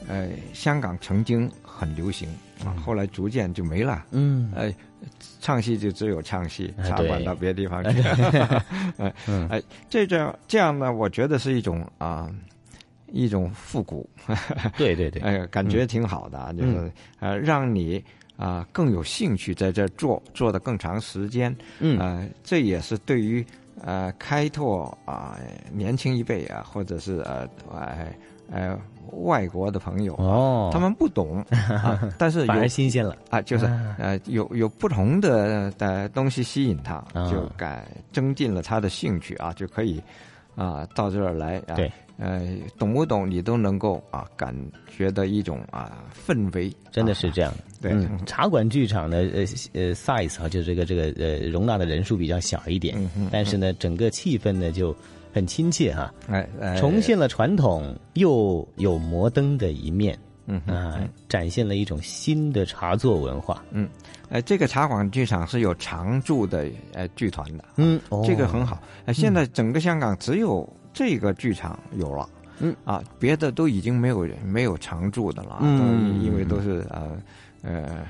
[0.07, 2.27] 呃，香港曾经很流行
[2.63, 4.05] 啊，后来逐渐就没了。
[4.11, 4.73] 嗯，哎，
[5.41, 8.01] 唱戏就只有唱戏，茶馆到别的地方去。
[8.97, 9.47] 哎 嗯。
[9.49, 12.29] 哎，这这这样呢，我觉得是一种啊。
[13.11, 14.09] 一种复古，
[14.75, 18.03] 对对对，哎，感觉挺好的啊，就是嗯呃，让你
[18.35, 21.97] 啊更有兴趣在这做，做的更长时间，嗯。
[21.97, 23.45] 呃，这也是对于
[23.81, 25.39] 呃开拓啊、
[25.71, 28.07] 年轻一辈啊，或者是呃呃
[28.51, 28.79] 呃
[29.11, 30.69] 外国的朋友啊哦。
[30.73, 33.15] 他们不懂啊， 但是有反而新鲜了。
[33.29, 37.29] 啊，就是啊呃有有不同的的东西吸引他，啊。
[37.31, 40.01] 就改增进了他的兴趣啊，就可以
[40.55, 42.41] 啊到这儿来啊，对，呃
[42.77, 44.55] 懂不懂你都能够啊感
[44.95, 47.53] 觉到一种啊氛围，真的是这样。
[47.81, 47.91] 对。
[47.91, 54.95] 嗯茶馆剧场的，呃呃，size 啊，就是这个这个呃，容纳的人数比较小一点，嗯但是呢，整个气氛呢就
[55.35, 56.79] 很亲切哈、哎哎。
[56.79, 63.61] 重现了传统又有摩登的一面，嗯哼啊、展现了一种新的茶座文化。
[63.71, 63.89] 嗯，
[64.29, 68.23] 呃，这个茶馆剧场是有常驻的呃剧团的，嗯哦。
[68.25, 68.81] 这个很好。
[69.03, 72.29] 呃，现在整个香港只有这个剧场有了，
[72.59, 72.73] 嗯。
[72.85, 77.11] 啊，别的都已经没有没有常驻的了，嗯因为都是呃
[77.61, 78.07] 呃，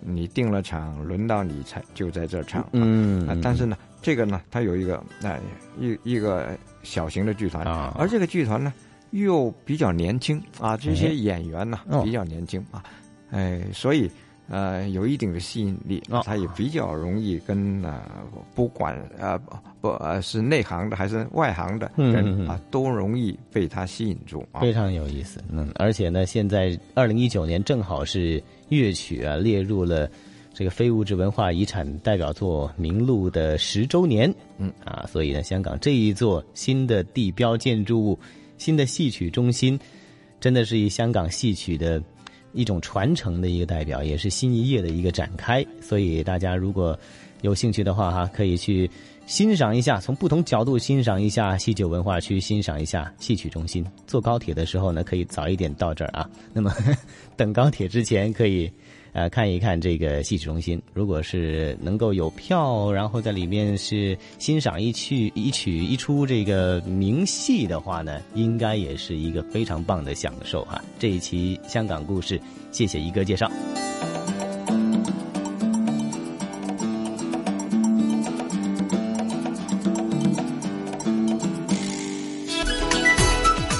[0.00, 3.28] 你定了场，轮到你才就在这儿唱，嗯。
[3.28, 5.38] 啊，但是呢，这个呢，它有一个呃
[5.80, 7.94] 一一个小型的剧团，啊。
[7.96, 8.72] 而这个剧团呢
[9.12, 10.94] 又比较年轻啊，这哎。
[10.94, 12.02] 些演员呢、哦。
[12.02, 12.82] 比较年轻啊，
[13.30, 14.10] 哎，所以
[14.48, 16.20] 呃有一定的吸引力，哦。
[16.24, 18.02] 它也比较容易跟呃
[18.54, 19.38] 不管呃
[19.80, 22.38] 不呃是内行的还是外行的嗯嗯嗯。
[22.38, 24.60] 人啊，都容易被它吸引住啊。
[24.60, 30.10] 非常有意思，嗯，而且呢，现在二零一九年正好是乐曲啊列入了
[30.54, 38.18] 这个非物质文化遗产代表作名录的十周年，嗯啊，所以呢，香港这一座新的地标建筑物、
[38.58, 39.78] 新的戏曲中心，
[40.40, 42.02] 真的是以香港戏曲的
[42.52, 45.64] 一种传承的一个代表，也是新一页的一个展开。
[45.80, 46.98] 所以大家如果
[47.40, 48.88] 有兴趣的话，哈，可以去
[49.24, 53.84] 欣赏一下，从不同角度欣赏一下西九文化区，欣赏一下戏曲中心。
[54.06, 56.28] 坐高铁的时候呢，可以早一点到这儿啊。
[56.52, 56.72] 那么
[57.36, 58.70] 等高铁之前，可以
[59.12, 60.80] 呃看一看这个戏曲中心。
[60.92, 72.40] 如果是能够有票，然后在里面是欣赏一曲一曲一出这个名戏的话呢，应该也是一个非常棒的享受哈、这一期香港故事，
[72.70, 73.50] 谢谢一哥介绍。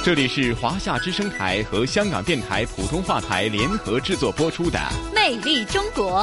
[0.05, 4.76] 这里是华夏之声台和香港电台普通话台联合制作播出的
[5.14, 6.22] 《魅力中国》。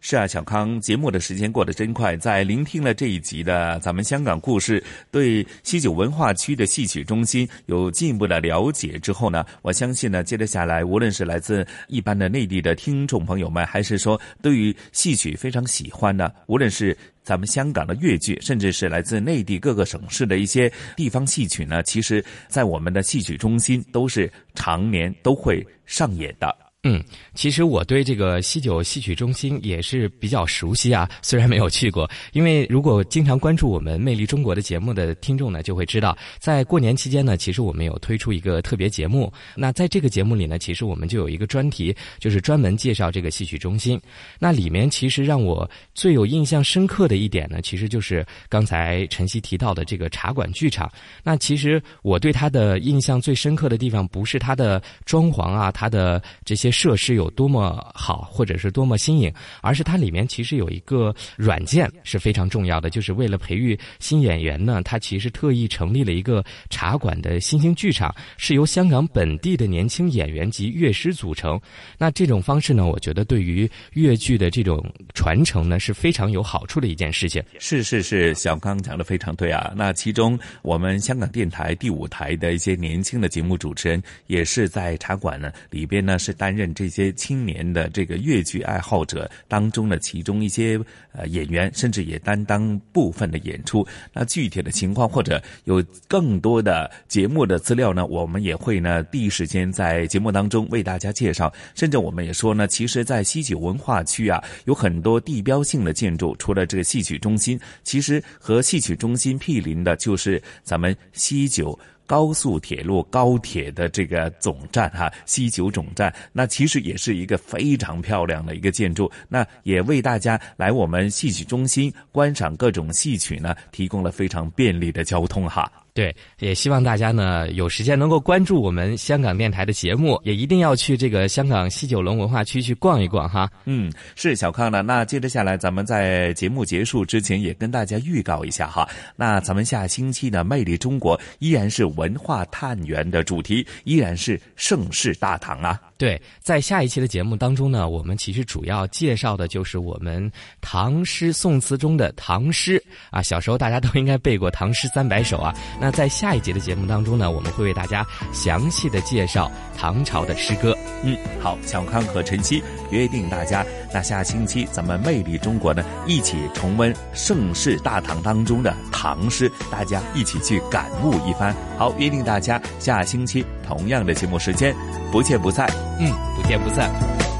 [0.00, 2.16] 是啊，小康，节目的时间过得真快。
[2.16, 16.96] 在聆听了这一集的咱们香港故事，对西九文化区的戏曲中心有进一步的了解之后呢，我相信呢，接着下来，无论是来自一般的内地的听众朋友们，还是说对于戏曲非常喜欢的，无论是
[17.26, 26.56] 咱们香港的粤剧，甚至是来自内地各个省市的一些地方戏曲呢，其实在我们的戏曲中心都是常年都会上演的。
[26.88, 27.02] 嗯，
[27.34, 32.08] 其实我对这个西九戏曲中心也是比较熟悉啊， 虽然没有去过。
[32.32, 39.32] 因为如果经常关注我们《魅力中国》的节目的听众呢，就会知道，在过年期间呢，其实我们有推出一个特别节目。
[39.56, 44.00] 那在这个节目里呢，其实我们就有一个专题，就是专门介绍这个戏曲中心。
[44.38, 50.88] 那里面其实让我最有印象深刻的一点呢，其实就是刚才晨曦提到的这个茶馆剧场。
[51.24, 56.75] 那其实我对它的印象最深刻的地方，不是它的装潢啊，它的这些。
[56.76, 71.58] 设施有多么好，或者是多么新颖，而是它里面其实有一个软件是非常重要的，就是为了培育新演员呢，它其实特意成立了一个茶馆的新兴剧场，是由香港本地的年轻演员及乐师组成。
[71.96, 77.42] 那这种方式呢，我觉得对于粤剧的这种传承呢是非常有好处的一件事情。
[77.58, 79.72] 是是是，小刚讲的非常对啊。
[79.74, 86.72] 那其中我们香港电台第五台的一些年轻的节目主持人，也是在茶馆呢里边呢是担任。
[86.76, 90.78] 这些青年的这个粤剧爱好者当中的其中一些
[91.12, 93.86] 呃演员，甚至也担当部分的演出。
[94.12, 101.52] 那具体的情况或者有更多的节目的资料呢，我们也会呢第一时间在节目当中为大家介绍。
[101.74, 111.78] 甚至我们也说呢，其实，在西九文化区啊，有很多地标性的建筑，除了这个戏曲中心，其实和戏曲中心毗邻的就是咱们西九。
[112.06, 125.70] 高速铁路高铁的这个总站哈，西九总站，那其实也是一个非常漂亮的一个建筑，那也为大家来我们戏曲中心观赏各种戏曲呢，提供了非常便利的交通哈。
[125.96, 133.50] 对，也希望大家呢有时间能够关注我们香港电台的节目，也一定要去这个香港西九龙文化区去逛一逛哈。
[133.64, 134.82] 嗯，是小康呢。
[134.82, 138.86] 那接着下来，咱们在节目结束之前，也跟大家预告一下哈。
[139.16, 145.80] 那咱们下星期呢，魅力中国依然是文化探源的主题，依然是盛世大唐啊。
[145.96, 150.30] 对，在下一期的节目当中呢，我们其实主要介绍的就是我们
[150.60, 153.22] 唐诗宋词中的唐诗啊。
[153.22, 155.54] 小时候大家都应该背过《唐诗三百首》啊。
[155.86, 160.76] 那在下一节的节目当中呢，我们会为大家详细的介绍唐朝的诗歌。
[161.04, 162.60] 嗯，好，小康和晨曦
[162.90, 163.64] 约定大家，
[163.94, 171.54] 那下星期咱们魅力中国呢，一起重温盛世大唐当中的唐诗，大家一起去感悟一番。
[171.78, 174.74] 好，约定大家下星期同样的节目时间。
[175.12, 175.70] 不见不散，
[176.00, 177.35] 嗯，不见不散。